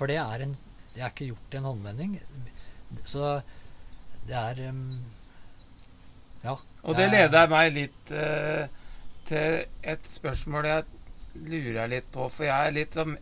[0.00, 0.54] For det er, en,
[0.94, 2.14] det er ikke gjort i en håndvending.
[3.04, 3.40] Så
[4.26, 4.84] det er um,
[6.40, 6.56] Ja.
[6.82, 8.64] Og det det leder meg litt uh,
[9.28, 9.58] til
[9.92, 10.86] et spørsmål jeg
[11.50, 12.30] lurer litt på.
[12.32, 13.18] For jeg er litt som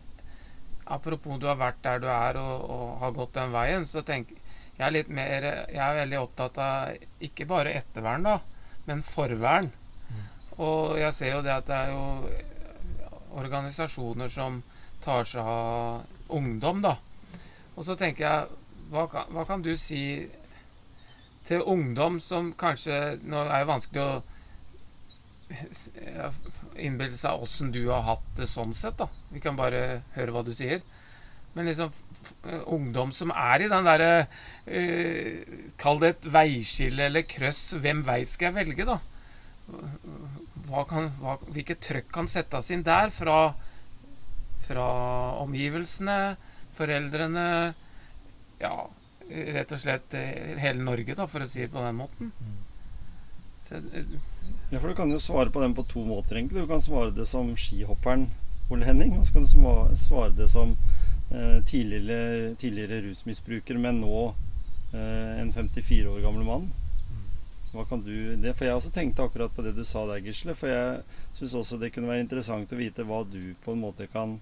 [0.89, 4.39] Apropos du har vært der du er og, og har gått den veien, så tenker
[4.79, 8.39] jeg er litt mer Jeg er veldig opptatt av ikke bare ettervern, da,
[8.87, 9.69] men forvern.
[10.57, 12.01] Og jeg ser jo det at det er jo
[13.37, 14.63] organisasjoner som
[15.03, 16.01] tar seg av
[16.35, 16.95] ungdom, da.
[17.75, 20.01] Og så tenker jeg hva kan, hva kan du si
[21.45, 24.21] til ungdom som kanskje Nå er det vanskelig å
[26.85, 29.07] innbille seg åssen du har hatt det sånn sett, da.
[29.33, 30.83] Vi kan bare høre hva du sier.
[31.55, 31.89] Men liksom
[32.69, 34.11] ungdom som er i den derre
[34.69, 35.41] eh,
[35.81, 37.73] Kall det et veiskille eller krøss.
[37.81, 38.99] Hvem vei skal jeg velge, da?
[40.69, 43.55] Hva kan, hva, hvilket trøkk kan settes inn der fra,
[44.69, 44.87] fra
[45.41, 46.37] omgivelsene,
[46.77, 47.45] foreldrene
[48.61, 48.73] Ja,
[49.29, 52.31] rett og slett eh, hele Norge, da, for å si det på den måten.
[53.65, 54.13] Så, eh,
[54.69, 56.61] Ja, for Du kan jo svare på den på to måter, egentlig.
[56.61, 58.27] Du kan svare det som skihopperen
[58.69, 60.75] Ole Henning, og så kan du svare det som
[61.31, 64.27] eh, tidligere, tidligere rusmisbruker, men nå
[64.93, 66.69] eh, en 54 år gammel mann.
[67.69, 70.55] Hva kan du det, For jeg også tenkte akkurat på det du sa der, Gisle.
[70.57, 71.01] For jeg
[71.37, 74.39] syns også det kunne være interessant å vite hva du på en måte kan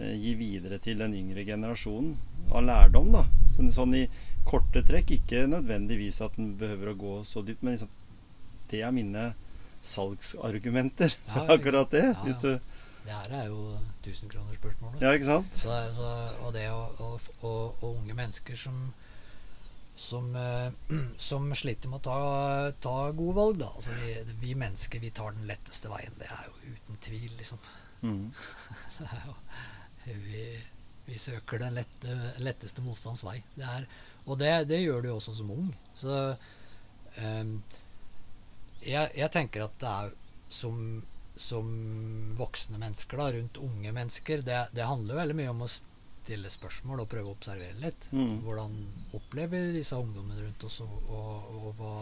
[0.00, 2.16] gi videre til den yngre generasjonen
[2.50, 3.12] av lærdom.
[3.14, 4.04] da Sånn, sånn i
[4.48, 5.12] korte trekk.
[5.20, 7.92] Ikke nødvendigvis at den behøver å gå så dypt, men liksom
[8.70, 9.32] det er mine
[9.82, 12.04] salgsargumenter Ja, akkurat det.
[12.06, 12.40] ja, Hvis ja.
[12.40, 15.00] du, Det her er jo tusenkronersspørsmålet.
[15.02, 15.54] ja, ikke sant?
[15.56, 16.10] Så, så,
[16.44, 18.90] og det og unge mennesker som
[20.00, 20.70] som, eh,
[21.16, 23.68] som sliter med å ta, ta gode valg, da.
[23.74, 26.14] Altså, vi, vi mennesker vi tar den letteste veien.
[26.20, 27.60] Det er jo uten tvil, liksom.
[28.06, 28.30] Mm.
[28.96, 29.34] Det er jo,
[30.04, 30.44] vi,
[31.06, 33.38] vi søker den lette, letteste motstands vei.
[33.56, 33.68] Det
[34.28, 35.70] og det, det gjør du jo også som ung.
[35.96, 36.16] Så
[37.18, 37.54] um,
[38.84, 40.12] jeg, jeg tenker at det er
[40.50, 40.76] som,
[41.34, 41.70] som
[42.38, 47.04] voksne mennesker da, rundt unge mennesker det, det handler veldig mye om å stille spørsmål
[47.04, 48.10] og prøve å observere litt.
[48.12, 48.40] Mm.
[48.44, 48.76] Hvordan
[49.18, 51.94] opplever disse ungdommene rundt oss og, og, og hva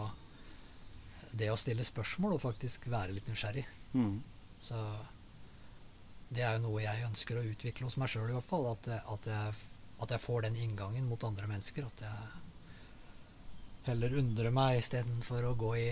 [1.39, 3.65] Det å stille spørsmål og faktisk være litt nysgjerrig.
[3.93, 4.19] Mm.
[4.59, 4.77] Så
[6.29, 8.67] det er jo noe jeg ønsker å utvikle hos meg sjøl, i hvert fall.
[8.71, 9.53] At, at, jeg,
[10.03, 11.87] at jeg får den inngangen mot andre mennesker.
[11.89, 15.87] At jeg heller undrer meg istedenfor å gå i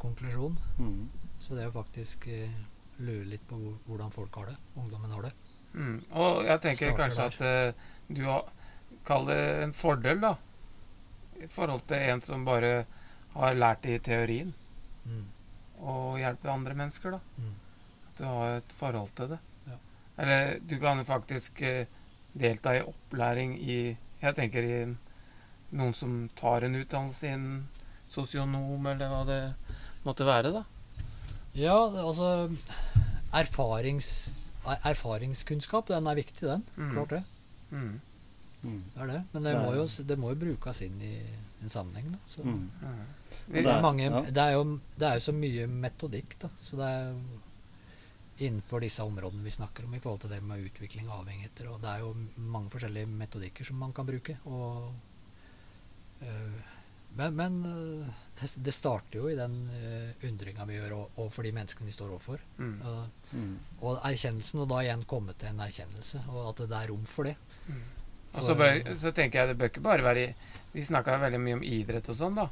[0.00, 0.56] konklusjon.
[0.78, 1.02] Mm.
[1.40, 2.56] Så det er jo faktisk eh,
[3.04, 5.34] lure litt på hvor, hvordan folk har det, ungdommen har det.
[5.74, 5.96] Mm.
[6.22, 8.52] Og jeg tenker Starter kanskje at eh, du har
[9.04, 10.30] Kall det en fordel, da.
[11.44, 12.86] I forhold til en som bare
[13.34, 14.54] har lært det i teorien.
[15.04, 15.26] Mm.
[15.84, 17.20] Og hjelper andre mennesker, da.
[18.20, 18.28] Mm.
[18.28, 19.38] ha et forhold til det.
[19.66, 19.78] Ja.
[20.22, 21.86] Eller du kan faktisk eh,
[22.34, 24.76] delta i opplæring i Jeg tenker i
[25.76, 27.68] noen som tar en utdannelse innen
[28.08, 29.40] sosionom, eller hva det
[30.04, 30.62] måtte være, da.
[31.54, 31.74] Ja,
[32.04, 32.48] altså
[33.34, 36.64] erfarings, er- Erfaringskunnskap, den er viktig, den.
[36.76, 36.90] Mm.
[36.92, 37.22] Klart det.
[37.70, 38.00] Mm.
[38.62, 38.82] Mm.
[38.94, 39.22] Det er det.
[39.32, 41.14] Men det, må jo, det må jo brukes inn i
[41.62, 42.18] en sammenheng, da.
[42.26, 42.42] Så.
[42.42, 42.70] Mm.
[42.80, 43.02] Mm.
[43.52, 44.20] Det er, mange, ja.
[44.30, 46.48] det, er jo, det er jo så mye metodikk, da.
[46.60, 47.40] Så det er jo
[48.42, 51.68] innenfor disse områdene vi snakker om i forhold til det med utvikling og avhengigheter.
[51.70, 54.38] Og det er jo mange forskjellige metodikker som man kan bruke.
[54.50, 54.94] Og,
[56.22, 56.56] øh,
[57.16, 58.06] men men øh,
[58.40, 62.10] det, det starter jo i den øh, undringa vi gjør overfor de menneskene vi står
[62.10, 62.38] overfor.
[62.58, 62.80] Mm.
[63.32, 63.58] Mm.
[63.80, 67.24] og erkjennelsen, og da igjen komme til en erkjennelse, og at det er rom for
[67.30, 67.36] det.
[67.68, 67.82] Mm.
[68.34, 70.34] Og så, bør, så tenker jeg det bør ikke bare være i-
[70.74, 72.48] Vi snakka veldig mye om idrett og sånn, da.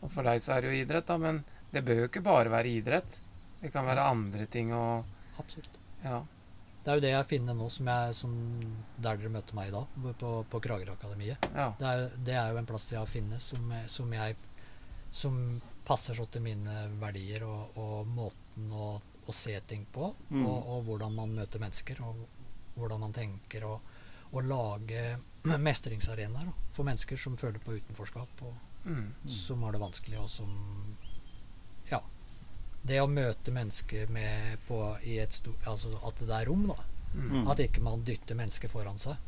[0.00, 1.42] Og for deg så er det jo idrett, da, men
[1.74, 3.18] det bør jo ikke bare være idrett.
[3.60, 5.04] Det kan være andre ting og
[5.40, 5.76] Absolutt.
[6.04, 6.22] Ja.
[6.84, 8.32] Det er jo det jeg finner nå, som jeg, som
[9.04, 9.86] der dere møter meg i dag,
[10.20, 11.48] på, på Kragerø-akademiet.
[11.54, 11.66] ja.
[11.78, 14.36] Det er, det er jo en plass jeg har funnet som, som, jeg,
[15.12, 15.36] som
[15.84, 18.94] passer så til mine verdier og, og måten å,
[19.28, 20.08] å se ting på.
[20.30, 20.40] Mm.
[20.46, 22.24] Og, og hvordan man møter mennesker, og
[22.80, 23.68] hvordan man tenker.
[23.68, 23.84] Og,
[24.32, 25.04] og lage
[25.68, 29.10] mestringsarenaer for mennesker som føler på utenforskap, og Mm.
[29.28, 30.48] som har det vanskelig, og som.
[32.82, 36.78] Det å møte mennesker med på, i et sto, altså at det er rom, da.
[37.14, 37.44] Mm.
[37.50, 39.18] At ikke man dytter mennesker foran seg.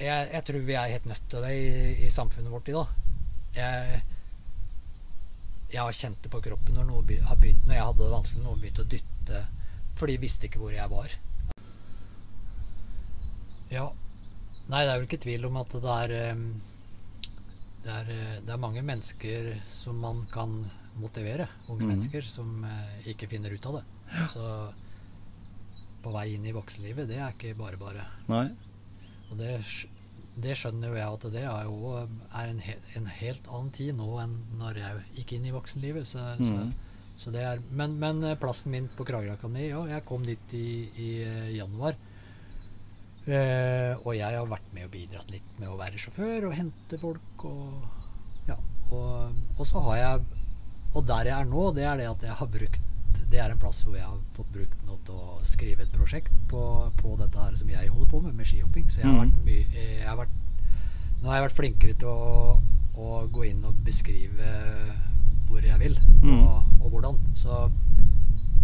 [0.00, 1.72] Jeg, jeg tror vi er helt nødt til det i,
[2.06, 2.94] i samfunnet vårt i dag.
[3.58, 4.00] Jeg,
[5.74, 8.44] jeg har kjent det på kroppen når, noe har begynt, når jeg hadde det vanskelig,
[8.46, 9.44] noen begynte å dytte,
[9.98, 11.16] for de visste ikke hvor jeg var.
[13.72, 13.86] Ja.
[14.72, 16.16] Nei, det er vel ikke tvil om at det er
[17.82, 20.54] det er, eh, det er mange mennesker som man kan
[21.00, 21.48] motivere.
[21.68, 21.88] Unge Mhm.
[21.92, 23.84] mennesker som eh, ikke finner ut av det.
[24.32, 24.44] Så
[26.02, 28.04] på vei inn i voksenlivet, det er ikke bare bare.
[28.28, 28.48] Nei.
[29.30, 29.52] Og det,
[30.42, 31.92] det skjønner jo jeg at det er jo
[32.34, 36.04] er en, he, en helt annen tid nå enn når jeg gikk inn i voksenlivet.
[36.06, 36.72] Så, så, Mhm.
[37.16, 40.54] så det er, men, men eh, plassen min på Kragerø Akademi, ja, jeg kom dit
[40.58, 41.94] i, i eh, januar.
[43.22, 46.98] Eh, og jeg har vært med og bidratt litt med å være sjåfør og hente
[46.98, 47.82] folk og
[48.48, 48.56] Ja.
[48.90, 50.24] Og, og så har jeg
[50.94, 52.80] Og der jeg er nå, det er det at jeg har brukt
[53.32, 56.32] Det er en plass hvor jeg har fått brukt noe til å skrive et prosjekt
[56.50, 56.60] på,
[56.98, 58.90] på dette her som jeg holder på med, med skihopping.
[58.92, 59.22] Så jeg har Mhm.
[59.30, 60.34] vært mye jeg har vært,
[61.22, 62.60] Nå har jeg vært flinkere til å,
[62.98, 64.50] å gå inn og beskrive
[65.48, 67.18] hvor jeg vil, og, og hvordan.
[67.36, 67.70] Så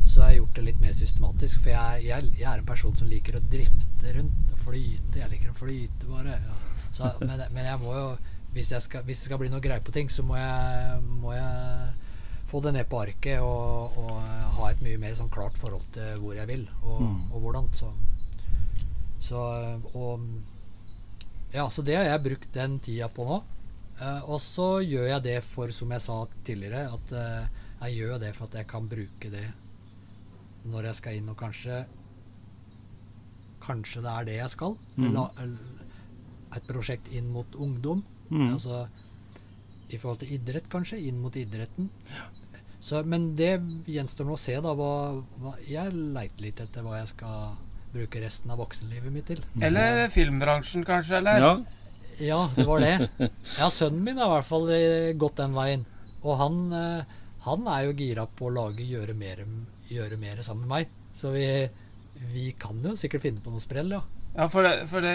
[0.08, 1.60] så har jeg gjort det litt mer systematisk.
[1.60, 5.18] For jeg, jeg, jeg er en person som liker å drifte rundt og flyte.
[5.20, 6.38] Jeg liker å flyte, bare.
[6.40, 6.54] Ja.
[6.96, 8.06] Så, men, men jeg må jo
[8.54, 11.34] hvis, jeg skal, hvis det skal bli noe greie på ting, så må jeg, må
[11.36, 11.92] jeg
[12.48, 14.12] få det ned på arket og, og
[14.58, 17.18] ha et mye mer sånn klart forhold til hvor jeg vil, og, Mm.
[17.32, 17.68] og hvordan.
[17.76, 17.90] Så,
[19.20, 19.42] så,
[19.94, 20.24] og,
[21.52, 23.38] ja, så det har jeg brukt den tida på nå.
[24.00, 27.48] Eh, og så gjør jeg det for, som jeg sa tidligere, at eh,
[27.84, 29.46] jeg gjør det for at jeg kan bruke det
[30.68, 31.84] når jeg skal inn og kanskje
[33.62, 34.76] Kanskje det er det jeg skal.
[34.96, 35.08] Mm.
[35.16, 35.24] La,
[36.56, 38.04] et prosjekt inn mot ungdom.
[38.30, 38.52] Mm.
[38.54, 38.84] Altså,
[39.90, 41.00] i forhold til idrett, kanskje.
[41.10, 41.88] Inn mot idretten.
[42.80, 43.56] Så, men det
[43.90, 44.74] gjenstår nå å se, da.
[44.78, 44.92] Hva,
[45.42, 47.56] hva, jeg leiter litt etter hva jeg skal
[47.92, 49.42] bruke resten av voksenlivet mitt til.
[49.66, 51.20] Eller filmbransjen, kanskje?
[51.22, 51.42] Eller?
[51.42, 51.54] Ja,
[52.18, 52.94] Ja, det var det.
[53.58, 55.84] Ja, sønnen min har i hvert fall eh, gått den veien.
[56.24, 59.44] Og han, eh, han er jo gira på å lage gjøre mer,
[59.90, 60.96] gjøre mer sammen med meg.
[61.14, 61.46] Så vi,
[62.32, 64.02] vi kan jo sikkert finne på noe sprell, ja.
[64.38, 65.14] Ja, for det, for det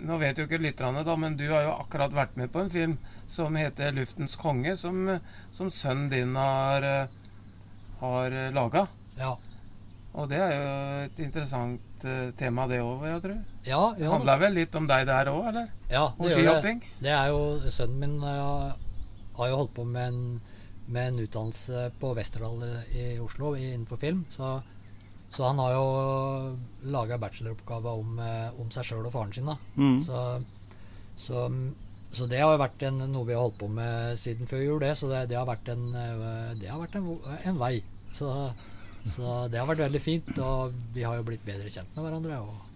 [0.00, 2.70] Nå vet jo ikke lytterne, da, men du har jo akkurat vært med på en
[2.72, 2.94] film
[3.28, 4.96] som heter 'Luftens konge', som,
[5.52, 7.06] som sønnen din har, eh,
[8.00, 8.86] har laga.
[9.18, 9.36] Ja,
[10.14, 13.36] Og det er jo et interessant eh, tema, det òg, jeg tro.
[13.68, 15.68] ja, Det ja, handler vel litt om deg der òg, eller?
[15.90, 16.74] ja det gjør det.
[17.00, 18.72] Det er jo Sønnen min har,
[19.36, 20.40] har jo holdt på med en,
[20.88, 22.64] med en utdannelse på Westerdal
[22.96, 24.24] i Oslo innenfor film.
[24.30, 24.62] Så,
[25.30, 25.84] så han har jo
[26.90, 29.46] laga bacheloroppgave om, eh, om seg sjøl og faren sin.
[29.46, 29.54] da.
[29.78, 30.00] mm.
[30.02, 30.22] Så,
[31.14, 31.44] så,
[32.10, 34.80] så det har jo vært en, noe vi har holdt på med siden før jul,
[34.82, 34.96] det.
[34.98, 37.12] Så det, det har vært en, eh, det har vært en,
[37.52, 37.76] en vei.
[38.16, 38.32] Så,
[39.06, 40.34] så det har vært veldig fint.
[40.42, 42.42] Og vi har jo blitt bedre kjent med hverandre.
[42.42, 42.66] Og,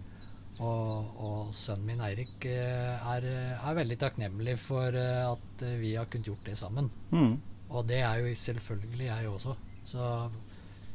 [0.63, 6.31] og, og sønnen min Eirik eh, er, er veldig takknemlig for at vi har kunnet
[6.31, 6.87] gjort det sammen.
[7.11, 7.35] Mm.
[7.75, 9.59] Og det er jo selvfølgelig jeg også.
[9.85, 10.11] Så,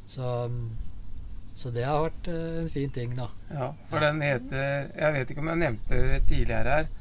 [0.09, 0.31] så,
[1.61, 3.29] så det har vært eh, en fin ting, da.
[3.51, 6.91] Ja, for den heter Jeg vet ikke om jeg nevnte det tidligere her.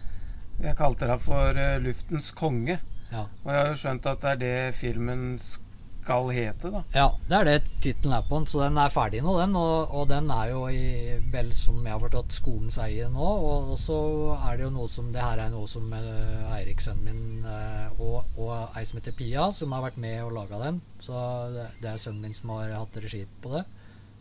[0.60, 2.78] Jeg kalte den for eh, 'Luftens konge'.
[3.10, 3.24] Ja.
[3.42, 6.82] Og jeg har jo skjønt at det er det filmen skal hete, da.
[6.94, 9.56] Ja, det er det tittelen er på den, så den er ferdig nå, den.
[9.58, 13.26] Og, og den er jo i, vel, som jeg har forstått, skolens eie nå.
[13.48, 13.98] Og, og så
[14.38, 18.00] er det jo noe som Det her er noe som uh, Eirik, sønnen min, uh,
[18.00, 20.80] og, og ei som heter Pia, som har vært med og laga den.
[21.02, 23.66] Så det, det er sønnen min som har hatt regi på det.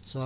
[0.10, 0.26] Så,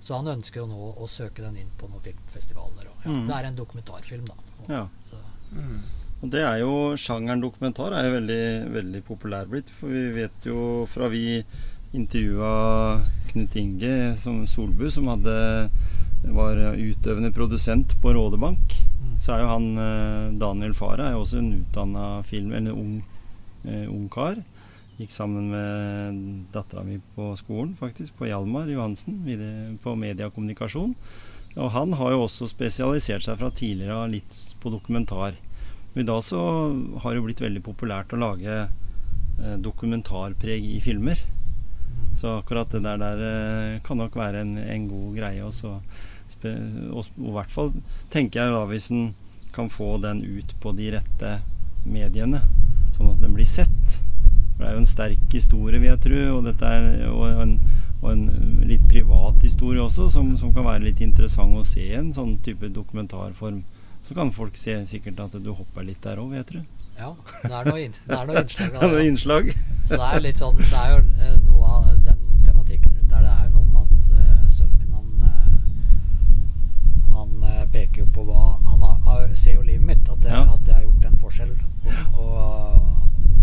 [0.00, 2.88] så han ønsker jo nå å søke den inn på noen filmfestivaler.
[2.88, 3.26] Og, ja, Mm.
[3.28, 4.36] Det er en dokumentarfilm, da.
[4.62, 4.84] Og, ja.
[5.10, 5.78] så, Mm.
[6.20, 8.42] Og det er jo Sjangeren dokumentar er jo veldig,
[8.74, 9.70] veldig populær blitt.
[9.70, 11.44] For vi vet jo fra vi
[11.96, 15.36] intervjua Knut Inge som Solbu, som hadde,
[16.34, 19.14] var utøvende produsent på Rådebank, mm.
[19.16, 22.52] så er jo han eh, Daniel Farah er jo også en utdanna film...
[22.52, 22.98] Eller ung,
[23.64, 24.36] eh, ung kar.
[24.98, 29.20] Gikk sammen med dattera mi på skolen, faktisk, på Hjalmar Johansen,
[29.82, 30.94] på mediekommunikasjon.
[31.58, 35.38] Og han har jo også spesialisert seg fra tidligere litt på dokumentar.
[35.94, 36.40] Men I dag så
[37.02, 41.22] har det jo blitt veldig populært å lage eh, dokumentarpreg i filmer.
[42.18, 45.46] Så akkurat det der, der eh, kan nok være en, en god greie.
[45.46, 45.78] Også.
[45.78, 47.72] og, og i hvert fall
[48.10, 49.12] tenker jeg da hvis en
[49.54, 51.38] kan få den ut på de rette
[51.88, 52.42] mediene,
[52.94, 53.77] sånn at den blir sett.
[54.58, 57.52] For det er jo en sterk historie, vil jeg tro, og, er, og, en,
[58.02, 58.24] og en
[58.66, 62.34] litt privat historie også, som, som kan være litt interessant å se i en sånn
[62.42, 63.62] type dokumentarform.
[64.02, 66.60] Så kan folk se sikkert at du hopper litt der òg, vil jeg tro.
[66.98, 67.12] ja,
[67.44, 69.02] det er noe, det er noe innslag Ja, av det det.
[69.04, 69.50] er innslag.
[69.86, 73.12] Så det er jo litt sånn Det er jo eh, noe av den tematikken rundt
[73.12, 73.22] der.
[73.22, 75.54] Det er jo noe med at uh, sønnen min, han eh,
[77.14, 77.30] Han
[77.72, 78.42] peker jo på hva
[78.72, 80.42] Han har, ser jo livet mitt, at, jeg, Ja.
[80.58, 81.54] at jeg har gjort en forskjell.
[82.18, 82.34] Og,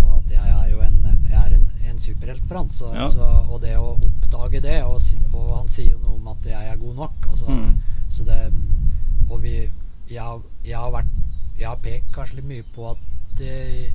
[0.04, 0.99] og at jeg er jo en,
[1.36, 2.69] jeg er en, en superhelt for han.
[2.74, 3.10] Så, Ja.
[3.13, 4.98] så, og det å oppdage det og,
[5.34, 7.30] og han sier jo noe om at jeg er god nok.
[7.32, 7.76] Og så, Mm.
[8.10, 8.39] så det
[9.30, 9.56] Og vi
[10.08, 11.08] jeg, jeg har vært
[11.58, 13.91] Jeg har pekt kanskje litt mye på at eh,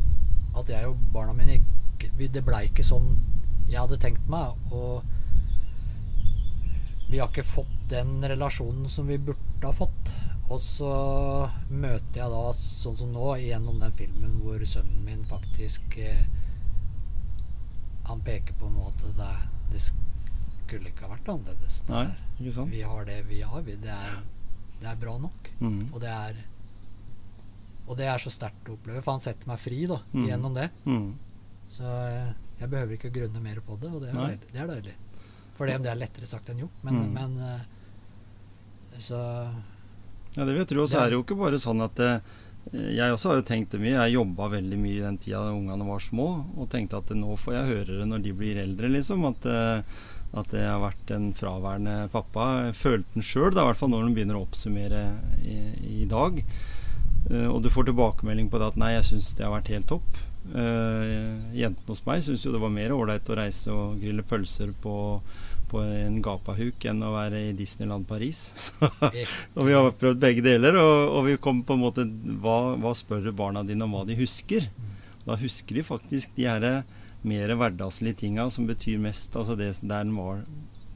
[0.59, 3.07] at jeg og barna mine ikke Det blei ikke sånn
[3.70, 4.50] jeg hadde tenkt meg.
[4.74, 5.03] Og
[7.11, 10.11] vi har ikke fått den relasjonen som vi burde ha fått.
[10.50, 10.90] Og så
[11.70, 16.24] møter jeg da, sånn som nå, gjennom den filmen hvor sønnen min faktisk eh,
[18.11, 19.31] Han peker på noe at det,
[19.73, 21.81] det skulle ikke ha vært annerledes.
[21.88, 22.07] Nei?
[22.70, 23.63] Vi har det vi har.
[23.67, 24.21] Vi, det, er,
[24.81, 25.50] det er bra nok.
[25.61, 25.81] Mm.
[25.92, 26.38] Og det er
[27.90, 30.27] Og det er så sterkt å oppleve, for han setter meg fri da, Mm.
[30.29, 30.69] gjennom det.
[30.87, 31.08] Mm.
[31.71, 32.29] Så eh,
[32.61, 34.94] jeg behøver ikke å grunne mer på det, og det er, deilig, det er deilig.
[35.58, 37.13] For det, det er lettere sagt enn gjort, men, Mm.
[37.19, 37.65] men eh,
[39.00, 39.17] Så
[40.37, 40.83] Ja, det vil jeg tro.
[40.85, 42.21] Og så er det jo ikke bare sånn at eh,
[42.71, 43.96] Jeg også har jo tenkt det mye.
[43.96, 47.35] Jeg jobba veldig mye i den tida da ungene var små, og tenkte at nå
[47.40, 49.27] får jeg høre det når de blir eldre, liksom.
[49.27, 50.02] At, eh,
[50.40, 52.50] at jeg har vært en fraværende pappa.
[52.68, 55.04] Jeg følte den sjøl, i hvert fall når den begynner å oppsummere
[55.42, 55.58] i,
[56.02, 56.38] i dag.
[57.29, 59.90] Eh, og du får tilbakemelding på det at nei, jeg syns det har vært helt
[59.90, 60.27] topp.
[60.50, 64.73] Uh, jentene hos meg syns jo det var mer ålreit å reise og grille pølser
[64.83, 64.94] på,
[65.71, 68.42] på en gapahuk enn å være i Disneyland Paris.
[68.66, 72.06] Så eh, og vi har prøvd begge deler, og, og vi kom på en måte
[72.42, 74.68] hva, hva spør barna dine om hva de husker?
[75.27, 76.66] Da husker de faktisk de her
[77.23, 79.37] mer hverdagslige tinga som betyr mest.
[79.37, 80.44] Altså det der den var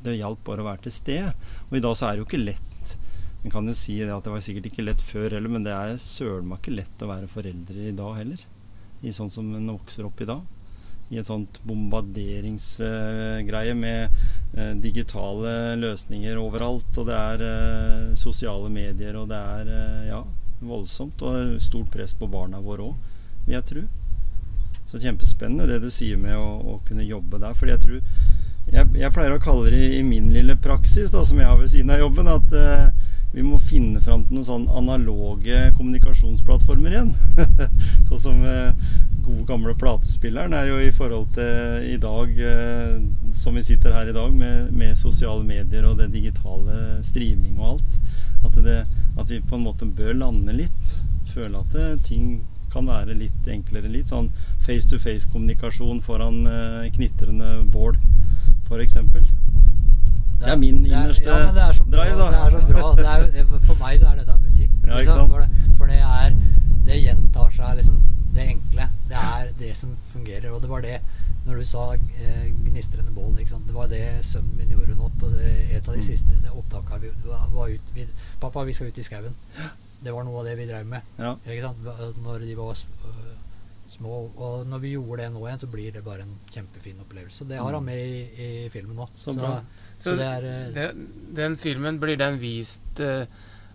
[0.05, 1.31] Det hjalp bare å være til stede.
[1.71, 2.97] Og i dag så er det jo ikke lett.
[3.45, 5.73] En kan jo si det at det var sikkert ikke lett før heller, men det
[5.73, 8.45] er søren meg ikke lett å være foreldre i dag heller.
[9.05, 10.45] i sånn som en vokser opp i dag.
[11.13, 14.09] I en sånt bombarderingsgreie med
[14.57, 16.99] eh, digitale løsninger overalt.
[16.99, 20.23] Og det er eh, sosiale medier, og det er eh, ja,
[20.65, 21.23] voldsomt.
[21.23, 22.95] Og stort press på barna våre òg,
[23.45, 23.83] vil jeg tro.
[24.89, 27.55] Så kjempespennende det du sier med å, å kunne jobbe der.
[27.59, 27.99] Fordi jeg tror
[28.73, 31.71] jeg, jeg, pleier å kalle det i, min lille praksis, da, som jeg har ved
[31.71, 32.49] siden av jobben, at
[33.35, 37.11] vi må finne fram til noen sånn analoge kommunikasjonsplattformer igjen.
[38.09, 38.93] sånn som eh,
[39.25, 42.93] gode, gamle platespilleren er jo i forhold til i dag, eh,
[43.35, 47.75] som vi sitter her i dag, med, med, sosiale medier og det digitale streaming og
[47.75, 48.01] alt.
[48.45, 48.81] At, det,
[49.19, 50.97] at, vi på en måte bør lande litt.
[51.35, 53.91] Føle at det, ting kan være litt enklere.
[53.91, 54.31] Litt sånn
[54.63, 57.99] face to face-kommunikasjon foran eh, knitrende bål,
[58.69, 59.01] f.eks.
[60.41, 61.53] Det er min innerste ja, drive, da.
[61.55, 62.87] Det er så bra.
[63.15, 64.71] Er, for meg så er dette musikk.
[64.87, 66.35] Ja, liksom, for, det, for det er
[66.85, 68.01] Det gjentar seg liksom
[68.35, 68.89] det enkle.
[69.09, 70.51] Det er det som fungerer.
[70.53, 70.99] Og det var det
[71.45, 73.37] når du sa eh, gnistrende bål.
[73.37, 76.07] Det var det sønnen min gjorde nå på et av de mm.
[76.07, 77.01] siste opptakene.
[77.01, 77.13] Vi
[77.55, 78.07] var ut, vi,
[78.41, 79.37] 'Pappa, vi skal ut i skauen'.
[80.05, 81.01] Det var noe av det vi drev med.
[81.17, 81.37] Ja.
[82.25, 83.35] Når de var øh,
[83.89, 84.31] små.
[84.37, 87.45] Og når vi gjorde det nå igjen, så blir det bare en kjempefin opplevelse.
[87.49, 87.87] Det har han mm.
[87.87, 88.25] med i,
[88.65, 89.09] i filmen nå.
[89.15, 89.61] Så, så,
[89.99, 90.87] så, det er, øh, det,
[91.39, 93.25] den filmen, blir den vist uh,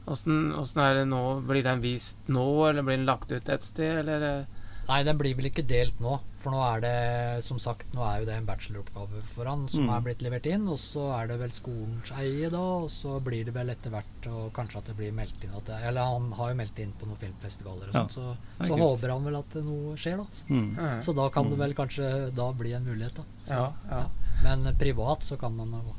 [0.10, 1.22] Åssen er det nå?
[1.46, 4.48] Blir den vist nå, eller blir den lagt ut et sted, eller?
[4.90, 6.16] Nei, den blir vel ikke delt nå.
[6.40, 6.94] For nå er det,
[7.46, 9.92] som sagt, nå er jo det en bacheloroppgave for han som mm.
[9.94, 10.66] er blitt levert inn.
[10.72, 12.64] Og så er det vel skolens eie, da.
[12.80, 15.78] Og så blir det vel etter hvert og kanskje at det blir meldt inn det,
[15.92, 18.34] Eller han har jo meldt inn på noen filmfestivaler og sånt, så,
[18.66, 20.28] så håper han vel at noe skjer, da.
[20.42, 21.02] Så, mm.
[21.06, 21.64] så da kan det mm.
[21.68, 22.12] vel kanskje
[22.42, 23.28] da bli en mulighet, da.
[23.44, 24.04] Så, ja, ja.
[24.42, 25.98] Men privat så kan man jo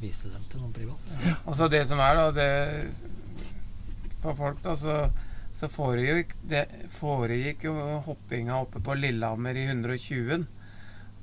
[0.00, 1.16] vise den til noen privat.
[1.24, 1.36] Ja.
[1.44, 2.50] Altså det som er, da, det
[4.22, 4.98] For folk, da, så,
[5.54, 7.74] så foregikk, det, foregikk jo
[8.06, 10.46] hoppinga oppe på Lillehammer i 120-en.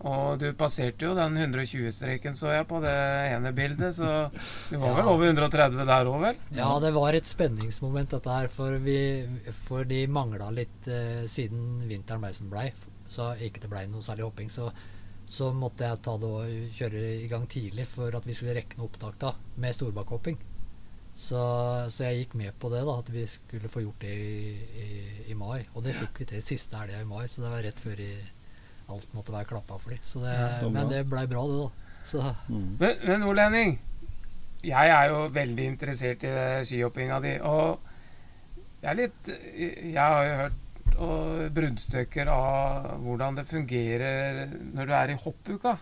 [0.05, 2.95] Og du passerte jo den 120-streken, så jeg på det
[3.31, 3.95] ene bildet.
[3.95, 4.09] Så
[4.69, 4.95] du var ja.
[4.99, 6.41] vel over 130 der òg, vel?
[6.57, 8.51] Ja, det var et spenningsmoment, dette her.
[8.51, 8.99] For, vi,
[9.65, 12.69] for de mangla litt eh, siden vinteren som blei.
[13.07, 14.51] Så ikke det blei noe særlig hopping.
[14.51, 14.69] Så
[15.25, 18.77] så måtte jeg ta det og kjøre i gang tidlig for at vi skulle rekke
[18.77, 20.37] noe opptak da, med storbakkhopping.
[21.15, 21.39] Så,
[21.89, 24.51] så, jeg gikk med på det, da, at vi skulle få gjort det i,
[24.83, 24.87] i,
[25.31, 25.63] i mai.
[25.73, 28.11] Og det fikk vi til siste helga i mai, så det var rett før i,
[28.91, 30.03] alt måtte være klappa for dem.
[30.03, 32.01] Det, men det blei bra, det, da.
[32.05, 32.21] Så.
[32.51, 32.75] Mm.
[32.81, 33.79] Men, men Ole Henning,
[34.65, 36.35] jeg er jo veldig interessert i
[36.67, 37.33] skihoppinga di.
[37.47, 37.79] Og
[38.83, 40.61] jeg er litt Jeg har jo hørt
[41.03, 45.75] og bruddstykker av hvordan det fungerer når du er i hoppuka.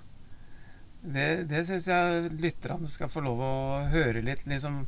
[1.03, 3.55] Det, det syns jeg lytterne skal få lov å
[3.91, 4.85] høre litt, liksom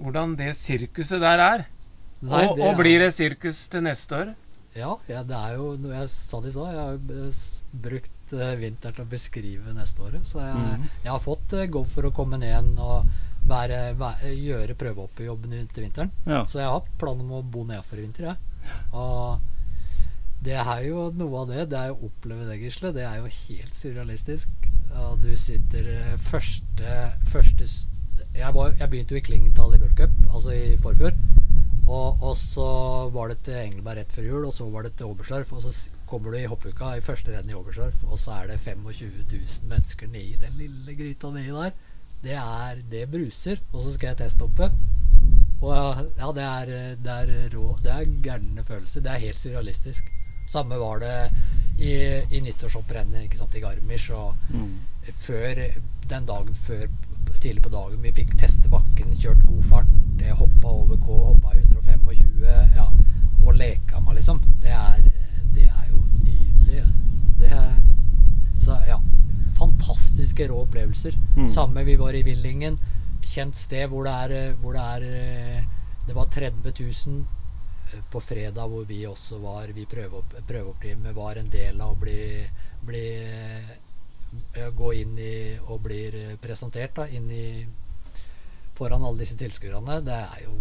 [0.00, 1.66] hvordan det sirkuset der er.
[2.24, 4.34] Nei, og, og, blir det sirkus til neste år?
[4.76, 6.72] Ja, ja, det er jo noe jeg sa det i stad.
[6.72, 10.26] Jeg har brukt uh, vinteren til å beskrive neste året.
[10.28, 10.90] Så jeg, mm.
[11.04, 13.08] jeg har fått uh, gå for å komme ned igjen og
[13.46, 16.12] være, være, gjøre prøveoppjobben til vinteren.
[16.26, 16.42] Ja.
[16.48, 18.30] Så jeg har planer om å bo nedafor i vinter.
[18.32, 18.55] Jeg.
[18.92, 19.40] Og
[20.46, 21.68] det er jo noe av det.
[21.72, 22.92] Det er å oppleve det, Gisle.
[22.94, 24.68] Det er jo helt surrealistisk.
[25.06, 26.92] Og du sitter eh, første,
[27.28, 27.66] første
[28.36, 31.16] jeg, var, jeg, begynte jo i Klingenthal i World altså i forfjor.
[31.86, 32.66] Og, og, så
[33.14, 35.52] var det til Engelberg rett før jul, og så var det til Oberstdorf.
[35.54, 38.60] Og så kommer du i hoppuka i første renn i Oberstdorf, og så er det
[38.62, 41.76] 25 000 mennesker nedi den lille gryta nedi der.
[42.24, 43.62] Det er Det bruser.
[43.72, 44.70] Og så skal jeg testhoppe.
[45.62, 45.72] Og
[46.18, 49.00] ja, det er, det er rå Det er gærne følelser.
[49.00, 50.12] Det er helt surrealistisk.
[50.46, 51.14] Samme var det
[51.78, 51.92] i,
[52.36, 54.10] i nyttårshopprennet i Garmisch.
[54.10, 54.78] Og mm.
[55.18, 55.62] før,
[56.08, 56.86] den dagen før,
[57.40, 59.96] tidlig på dagen, vi fikk teste bakken, kjørt god fart,
[60.36, 62.44] hoppa over K, hoppa 125
[62.76, 62.86] ja,
[63.44, 64.40] og leka meg, liksom.
[64.62, 65.02] Det er,
[65.54, 66.84] det er jo nydelig.
[67.40, 67.74] Det er,
[68.60, 69.00] så ja.
[69.56, 71.14] Fantastiske rå opplevelser.
[71.36, 71.48] Mm.
[71.48, 72.76] Samme vi var i Villingen
[73.26, 75.64] kjent sted hvor det er, eh, hvor det, er eh,
[76.06, 77.18] det var 30 000
[77.92, 82.20] eh, på fredag hvor vi også var Vi prøveoppdrivere var en del av å bli,
[82.86, 83.08] bli
[84.76, 87.46] Gå inn i og blir presentert da, inn i
[88.76, 90.00] foran alle disse tilskuerne.
[90.04, 90.56] Det er jo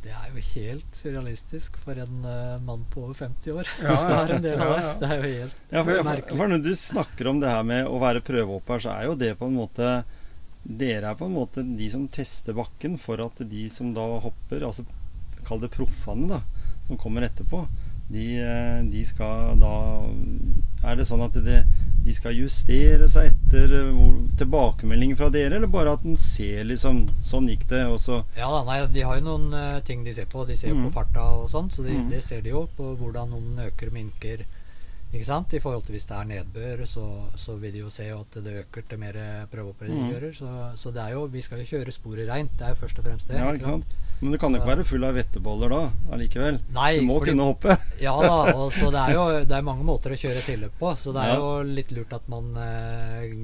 [0.00, 3.68] det er jo helt surrealistisk for en uh, mann på over 50 år.
[3.82, 4.94] Ja, ja, en del av det.
[5.02, 6.38] det er jo helt ja, for, merkelig.
[6.40, 9.34] For når du snakker om det her med å være prøvehopper, så er jo det
[9.36, 9.90] på en måte
[10.64, 14.66] dere er på en måte de som tester bakken for at de som da hopper,
[14.66, 14.84] altså
[15.46, 16.42] kall det proffene, da,
[16.86, 17.64] som kommer etterpå,
[18.10, 19.74] de, eh, de, skal da
[20.82, 25.28] Er det sånn at det, de de skal justere seg etter eh, hvor, tilbakemelding fra
[25.32, 28.78] dere, eller bare at en ser liksom Sånn gikk det, og så Ja da, nei,
[28.94, 30.46] de har jo noen eh, ting de ser på.
[30.48, 30.86] De ser jo Mm.
[30.88, 32.08] på farta og sånn, så de, Mm.
[32.10, 34.46] det ser de jo på hvordan om den øker og minker.
[35.12, 35.52] Ikke sant?
[35.54, 37.04] I forhold til hvis det er nedbør, så,
[37.34, 39.16] så vil de jo se at det øker til mer
[39.50, 40.10] prøvehoppere de Mm.
[40.12, 40.34] kjører.
[40.36, 42.52] Så, så det er jo, vi skal jo kjøre sporet reint.
[42.58, 43.40] Det er jo først og fremst det.
[43.40, 43.84] Ja, ikke sant?
[44.20, 45.80] Men du kan Så- ikke være full av vetteboller da
[46.12, 46.60] allikevel.
[46.76, 47.76] Nei, Du må fordi- kunne hoppe.
[48.06, 50.94] Ja da, og så det er jo det er mange måter å kjøre tilløp på,
[50.96, 51.36] så det er Ja.
[51.40, 53.34] jo litt lurt at man eh,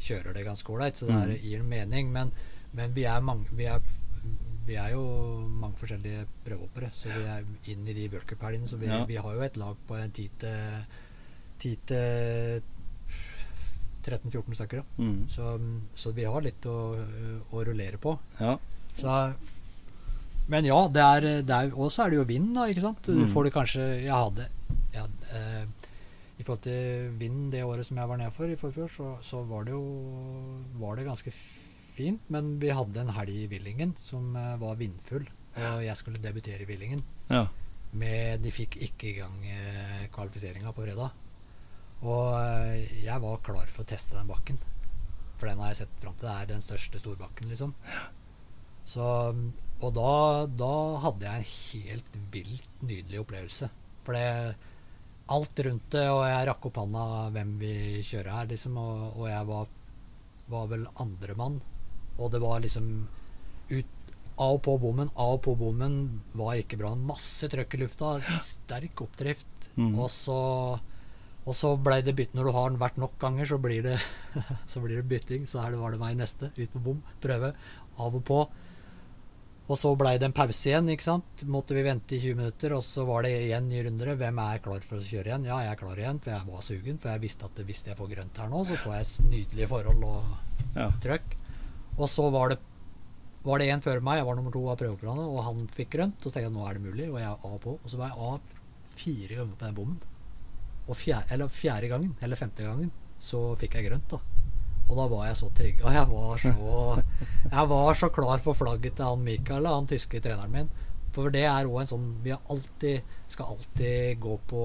[0.00, 1.42] kjører det ganske ålreit, så det er, Mm.
[1.42, 2.12] gir mening.
[2.12, 2.32] Men,
[2.74, 3.80] men vi, er mange, vi, er,
[4.70, 5.02] vi er jo
[5.60, 8.68] mange forskjellige prøvehoppere, så vi er inn i de worldcuphelgene.
[8.70, 9.02] Så vi, Ja.
[9.08, 10.84] vi har jo et lag på en 10 til
[11.60, 12.62] 10 til
[14.02, 14.82] 13-14 stykker.
[14.98, 15.26] Mm.
[15.28, 15.50] Så,
[15.94, 16.76] så vi har litt å,
[17.52, 18.14] å rullere på.
[18.40, 18.54] Ja.
[18.96, 19.16] Så,
[20.50, 22.64] men ja, det er, det er Og så er det jo vind, da.
[22.72, 23.04] ikke sant?
[23.06, 23.28] Du Mm.
[23.30, 24.46] får det kanskje Jeg hadde
[24.96, 25.04] ja,
[25.36, 25.62] eh,
[26.40, 29.44] I forhold til vind det året som jeg var nede for, i forfjor, så, så
[29.46, 29.84] var det jo
[30.80, 31.30] Var det ganske
[32.00, 32.28] fint.
[32.32, 35.28] Men vi hadde en helg i Villingen som eh, var vindfull.
[35.60, 37.04] Og jeg skulle debutere i Villingen.
[37.30, 37.46] ja.
[37.90, 41.10] Med, de fikk ikke i gang eh, kvalifiseringa på fredag.
[42.06, 44.60] Og eh, jeg var klar for å teste den bakken.
[45.40, 46.28] For den har jeg sett fram til.
[46.28, 47.74] Det er den største storbakken, liksom.
[48.86, 49.04] Så,
[49.82, 50.12] og da,
[50.46, 50.72] da
[51.02, 53.70] hadde jeg en helt vilt nydelig opplevelse.
[54.06, 54.54] For det
[55.30, 57.74] alt rundt det, og jeg rakk opp handa hvem vi
[58.06, 58.78] kjører her, liksom.
[58.80, 59.74] Og, og jeg var,
[60.54, 61.60] var vel andremann.
[62.20, 62.86] Og det var liksom
[63.70, 63.96] ut
[64.40, 65.10] av og på bommen.
[65.20, 65.98] Av og på bommen
[66.38, 66.94] var ikke bra.
[66.96, 68.14] Masse trøkk i lufta.
[68.44, 69.70] Sterk oppdrift.
[69.76, 69.94] Mm.
[70.00, 70.38] Og så
[71.48, 73.94] og så blei det bytte når du har den vært nok ganger, så blir det,
[74.70, 75.46] så blir det bytting.
[75.48, 76.50] Så her var det meg neste.
[76.56, 77.00] Ut på bom.
[77.24, 77.54] Prøve.
[77.98, 78.42] Av og på.
[79.70, 80.88] Og så blei det en pause igjen.
[80.92, 81.44] ikke sant?
[81.46, 84.12] Måtte vi vente i 20 minutter, og så var det igjen nye runder.
[84.20, 85.48] Hvem er klar for å kjøre igjen?
[85.48, 86.98] Ja, jeg er klar igjen, for jeg var sugen.
[87.02, 90.06] For jeg visste at hvis jeg får grønt her nå, så får jeg nydelige forhold
[90.10, 90.88] og Ja.
[91.02, 91.36] trøkk.
[92.00, 92.60] Og så var det
[93.42, 96.18] var det en før meg, jeg var nummer to av prøveprogrammet, og han fikk grønt.
[96.20, 97.76] Og så tenkte jeg nå er det mulig, og jeg er av på.
[97.78, 100.02] Og så var jeg av fire ganger på den bommen.
[100.90, 104.20] Og fjerde, eller fjerde gangen, eller femte gangen, så fikk jeg grønt, da.
[104.90, 105.92] Og da var jeg så trigga.
[105.94, 106.52] Jeg var så
[107.46, 110.72] Jeg var så klar for flagget til han Mikael, han tyske treneren min.
[111.14, 114.62] For det er òg en sånn Vi alltid, skal alltid gå på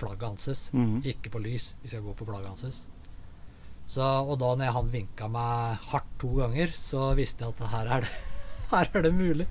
[0.00, 0.68] flagget hans.
[0.72, 1.00] Mhm.
[1.02, 1.74] Ikke på lys.
[1.82, 2.84] Vi skal gå på flagget hans.
[3.86, 7.90] Så, og da når han vinka meg hardt to ganger, så visste jeg at her
[7.98, 8.14] er det,
[8.72, 9.46] her er det mulig.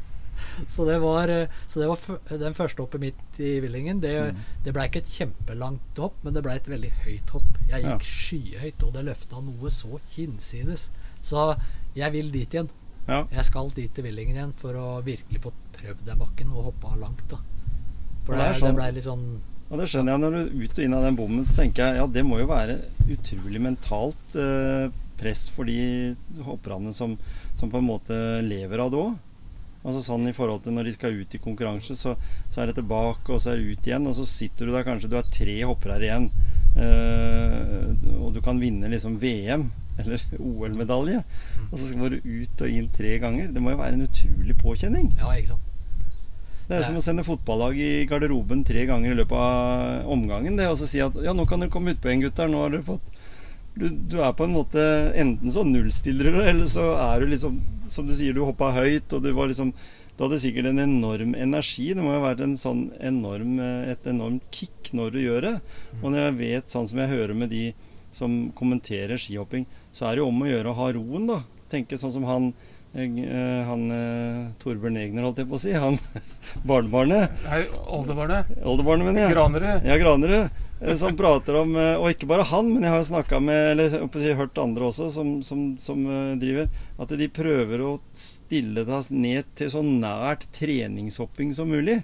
[0.68, 1.30] Så det var,
[1.70, 4.00] så det var den første hoppet mitt i Villingen.
[4.04, 4.40] Det, Mm.
[4.66, 7.60] det ble ikke et kjempelangt hopp, men det ble et veldig høyt hopp.
[7.70, 7.94] Jeg Ja.
[7.94, 10.90] gikk skyhøyt, og det løfta noe så hinsides.
[11.22, 11.56] Så
[11.96, 12.70] jeg vil dit igjen.
[13.08, 13.24] Ja.
[13.32, 16.96] Jeg skal dit til Villingen igjen for å virkelig få prøvd den bakken og hoppa
[16.98, 17.24] langt.
[17.30, 17.38] da
[18.26, 18.68] For det, det sånn.
[18.68, 19.42] det blei ble litt sånn
[19.72, 21.88] Og det skjønner jeg når du er ut og inn av den bommen, så tenker
[21.88, 22.78] jeg ja, det må jo være
[23.10, 24.90] utrolig mentalt eh,
[25.20, 26.14] press for de
[26.46, 27.16] hopperne som,
[27.56, 29.16] som på en måte lever av det òg.
[29.84, 32.14] Altså sånn i forhold til når de skal ut i konkurranse, så,
[32.48, 34.08] så er det tilbake, og så er det ut igjen.
[34.08, 36.30] Og så sitter du der, kanskje du har tre hoppere igjen,
[36.80, 39.68] eh, og du kan vinne liksom VM
[40.02, 41.20] eller OL-medalje.
[41.70, 43.52] Og så skal du ut og inn tre ganger.
[43.52, 45.12] Det må jo være en utrolig påkjenning.
[45.20, 45.73] Ja, ikke sant.
[46.64, 50.56] Det er som å sende fotballag i garderoben tre ganger i løpet av omgangen.
[50.56, 52.52] Det, er å si at ja, nå kan dere komme utpå igjen, gutter.
[52.52, 53.12] Nå har dere fått
[53.74, 54.82] du, du er på en måte
[55.18, 57.56] Enten så nullstiller du, eller så er du liksom
[57.90, 59.72] Som du sier, du hoppa høyt, og du var liksom
[60.14, 61.88] Du hadde sikkert en enorm energi.
[61.98, 63.58] Det må jo ha vært en sånn enorm,
[63.90, 65.54] et enormt kick når du gjør det.
[66.04, 67.64] Og når jeg vet, sånn som jeg hører med de
[68.14, 71.40] som kommenterer skihopping, så er det jo om å gjøre å ha roen, da.
[71.74, 72.52] Tenke sånn som han
[72.94, 75.72] eh, han eh, Torbjørn Egner, holdt jeg på å si.
[75.74, 75.98] Han
[76.70, 77.34] barnebarnet.
[77.48, 77.64] Nei,
[77.98, 78.52] oldebarnet.
[78.62, 79.34] Oldebarnet, mener jeg.
[79.34, 79.88] Granerud.
[79.90, 80.62] Ja, Granerud.
[80.80, 84.10] eh, Som prater om Og ikke bare han, men jeg har snakka med Eller jeg
[84.14, 86.06] si, hørt andre også som, som, som
[86.42, 86.70] driver.
[87.02, 92.04] At de prøver å stille deg ned til så nært treningshopping som mulig.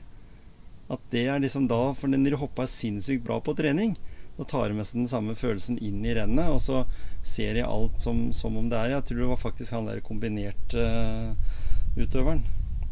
[0.90, 3.94] At det er liksom da For når de hoppa sinnssykt bra på trening,
[4.40, 6.86] da tar jeg med seg den samme følelsen inn i rennet, og så
[7.28, 8.92] ser jeg alt som, som om det er.
[8.96, 12.42] Jeg tror det var faktisk han der kombinert-utøveren.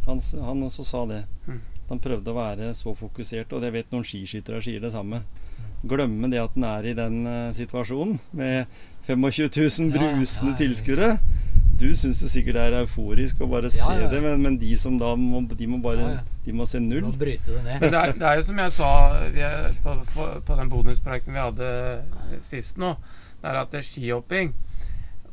[0.05, 1.23] han, han også sa det.
[1.47, 1.61] Mm.
[1.87, 5.17] Han prøvde å være så fokusert, og jeg vet noen skiskyttere sier det samme.
[5.87, 8.65] Glemme det at en er i den uh, situasjonen med
[9.07, 9.21] 25 000
[9.95, 10.59] Ja, ja, brusende ja, ja.
[10.59, 11.09] tilskuere.
[11.77, 14.07] Du syns det sikkert er euforisk å bare Ja, se ja.
[14.09, 16.39] det, men, men de som da må, de må bare Ja, ja.
[16.47, 17.03] De må se null.
[17.05, 17.81] må bryte det ned.
[17.83, 18.91] Men det er, det er jo som jeg sa
[19.35, 19.93] vi er på,
[20.47, 21.69] på den bonusprojekten vi hadde
[22.41, 22.93] sist nå,
[23.43, 24.55] det er at det er skihopping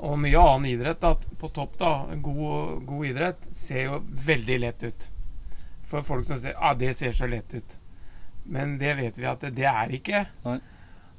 [0.05, 4.83] og mye annen idrett da, på topp, da, god, god idrett, ser jo veldig lett
[4.85, 5.07] ut.
[5.89, 7.77] For folk som sier ah, det ser så lett ut.
[8.53, 10.25] Men det vet vi at det, det er ikke.
[10.45, 10.59] Nei.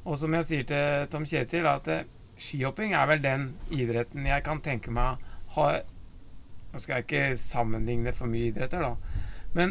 [0.06, 2.04] Og som jeg sier til Tom Kjetil, at eh,
[2.38, 5.22] skihopping er vel den idretten jeg kan tenke meg
[5.56, 5.82] har
[6.74, 9.22] Nå skal jeg ikke sammenligne for mye idretter, da,
[9.56, 9.70] men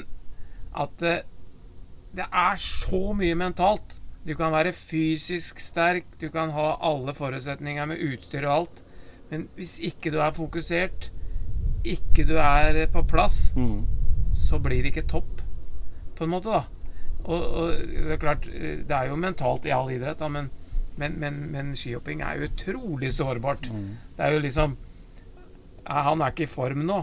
[0.81, 1.19] at eh,
[2.17, 3.99] det er så mye mentalt.
[4.25, 8.81] Du kan være fysisk sterk, du kan ha alle forutsetninger med utstyr og alt,
[9.29, 11.11] men hvis ikke du er fokusert,
[11.85, 13.85] ikke du er på plass, Mm.
[14.33, 15.43] så blir det ikke topp,
[16.17, 16.65] på en måte, da.
[17.25, 20.49] Og, og det er klart, eh, det er jo mentalt i all idrett, da, men,
[21.01, 23.69] men, men, men skihopping er jo utrolig sårbart.
[23.73, 23.93] Mm.
[24.17, 24.77] Det er jo liksom
[25.85, 27.03] ja, Han er ikke i form nå.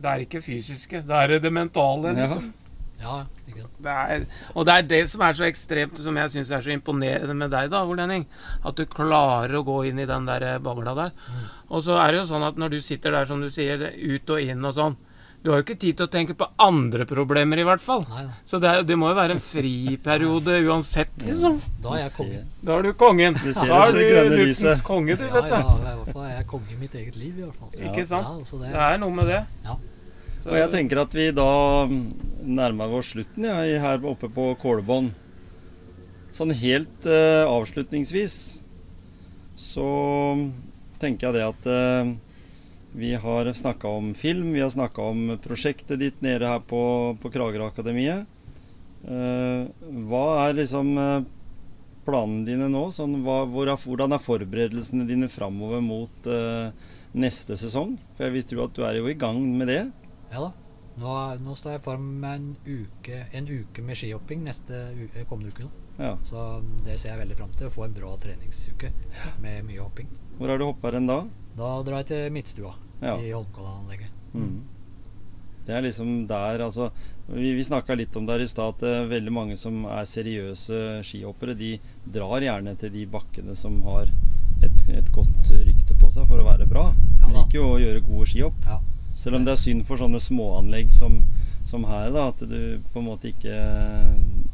[0.00, 2.52] Det er ikke fysiske, det er det mentale, liksom.
[3.00, 3.64] Ja, ikke.
[3.80, 6.72] Det er, og det er det som er så ekstremt, som jeg syns er så
[6.74, 8.26] imponerende med deg, da, Ole Henning.
[8.62, 11.14] At du klarer å gå inn i den der bagla der.
[11.72, 14.34] Og så er det jo sånn at når du sitter der, som du sier, ut
[14.36, 14.98] og inn og sånn
[15.40, 18.02] Du har jo ikke tid til å tenke på andre problemer, i hvert fall.
[18.10, 18.34] Nei, nei.
[18.44, 21.56] Så det, er, det må jo være en friperiode uansett, liksom.
[21.80, 22.50] Da er jeg kongen.
[22.68, 23.38] Da er du kongen.
[23.40, 24.02] Du ser Da er du
[24.34, 24.82] luftens lyset.
[24.84, 25.80] konge, du, Ja, vet ja, du.
[25.80, 27.72] i hvert fall er jeg konge i mitt eget liv, i hvert fall.
[27.88, 28.28] Ikke sant?
[28.28, 29.40] Ja, så det, Det er noe med det.
[29.64, 29.78] Ja.
[30.36, 31.48] Så, Og jeg tenker at vi da
[32.60, 35.14] nærmer oss slutten ja, her oppe på Kålebånd.
[36.36, 38.36] Sånn helt uh, avslutningsvis
[39.60, 39.88] så
[41.00, 42.10] tenker jeg det at eh,
[42.92, 47.30] vi har snakka om film, vi har snakka om prosjektet ditt nede her på, på
[47.30, 48.26] Kragerø-akademiet.
[49.04, 49.68] Eh,
[50.10, 51.28] hva er liksom eh,
[52.04, 52.88] planene dine nå?
[52.94, 56.72] Sånn, hva, hvor hvordan er forberedelsene dine framover mot eh,
[57.16, 57.94] neste sesong?
[58.16, 59.84] For jeg visste jo at du er jo i gang med det.
[60.34, 60.50] Ja da.
[61.00, 65.54] Nå, nå står jeg foran med en uke, en uke med skihopping neste eh, kommende
[65.54, 65.64] uke.
[65.68, 65.86] nå.
[66.00, 66.14] Ja.
[66.24, 66.42] Så
[66.84, 67.68] det ser jeg veldig fram til.
[67.68, 68.90] Å få en bra treningsuke
[69.44, 70.10] med mye hopping.
[70.40, 71.22] Hvor er du hoppa hen da?
[71.58, 73.16] Da drar jeg til Midtstua Ja.
[73.16, 74.10] i Holmkollanlegget.
[74.34, 74.60] Mm.
[75.66, 76.90] Det er liksom der, altså
[77.30, 81.00] Vi, vi snakka litt om der i stad at eh, veldig mange som er seriøse
[81.06, 81.76] skihoppere, de
[82.10, 84.08] drar gjerne til de bakkene som har
[84.64, 86.88] et, et godt rykte på seg for å være bra.
[87.20, 88.58] Ja De liker jo å gjøre gode skihopp.
[88.66, 88.80] Ja.
[89.14, 91.20] Selv om det er synd for sånne småanlegg som,
[91.68, 93.54] som her, da, at du på en måte ikke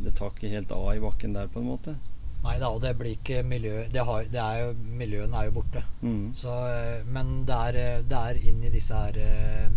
[0.04, 1.96] Det tar ikke helt av i bakken der, på en måte.
[2.44, 5.54] Nei da, og det blir ikke miljø det har, det er jo, Miljøene er jo
[5.56, 5.82] borte.
[6.02, 6.32] Mm.
[6.34, 9.68] Så, eh, men det er, eh, det er inn i disse her eh,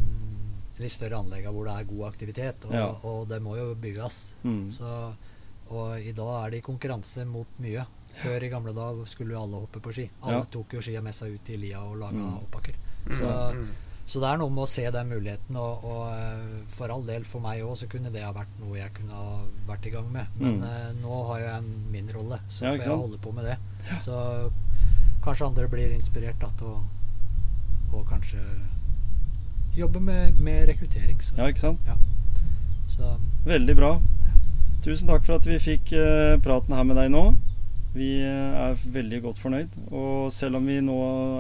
[0.80, 2.86] litt større anleggene hvor det er god aktivitet, og, Ja.
[3.10, 4.20] og det må jo bygges.
[4.44, 4.72] Mm.
[4.72, 5.14] Så,
[5.72, 7.86] og i dag er det i konkurranse mot mye.
[8.20, 10.10] Før i gamle dager skulle jo alle hoppe på ski.
[10.24, 10.46] Alle Ja.
[10.52, 12.38] tok jo skia med seg ut i lia og laga Mm.
[12.44, 12.76] oppbakker.
[13.08, 13.68] Mm, Så, mm.
[14.10, 17.24] Så det er noe med å se den muligheten, og, og eh, for all del
[17.30, 19.36] for meg òg så kunne det ha vært noe jeg kunne ha
[19.68, 20.26] vært i gang med.
[20.42, 20.64] Men Mm.
[20.66, 23.46] uh, nå har jo jeg en min rolle, så Ja, får jeg holde på med
[23.46, 23.58] det.
[24.02, 24.18] Så
[25.22, 26.80] kanskje andre blir inspirert da, til å
[27.94, 28.38] og kanskje
[29.78, 31.18] jobbe med, med rekruttering.
[31.22, 31.80] Så, Ja, ikke sant?
[32.96, 33.94] så Veldig bra.
[34.84, 37.24] Tusen takk for at vi fikk uh, praten her med deg nå.
[37.94, 39.74] Vi er veldig godt fornøyd.
[39.92, 40.98] Og selv om vi nå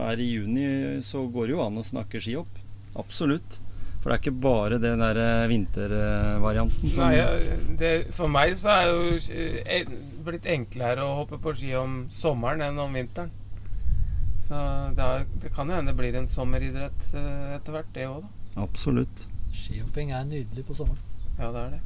[0.07, 0.65] er i juni,
[1.05, 2.58] så går det jo an å snakke skihopp.
[2.99, 3.59] Absolutt.
[3.99, 7.17] For det er ikke bare den der eh, vintervarianten som Nei,
[7.79, 9.01] det, For meg så er det jo
[9.35, 9.83] eh,
[10.23, 13.31] blitt enklere å hoppe på ski om sommeren enn om vinteren.
[14.39, 14.55] Så
[14.95, 18.19] det, er, det kan jo hende det blir en sommeridrett eh, etter hvert, det òg,
[18.23, 18.29] da.
[18.63, 19.17] Absolutt.
[19.51, 21.03] Skihopping er nydelig på sommeren.
[21.37, 21.81] Ja, det er det.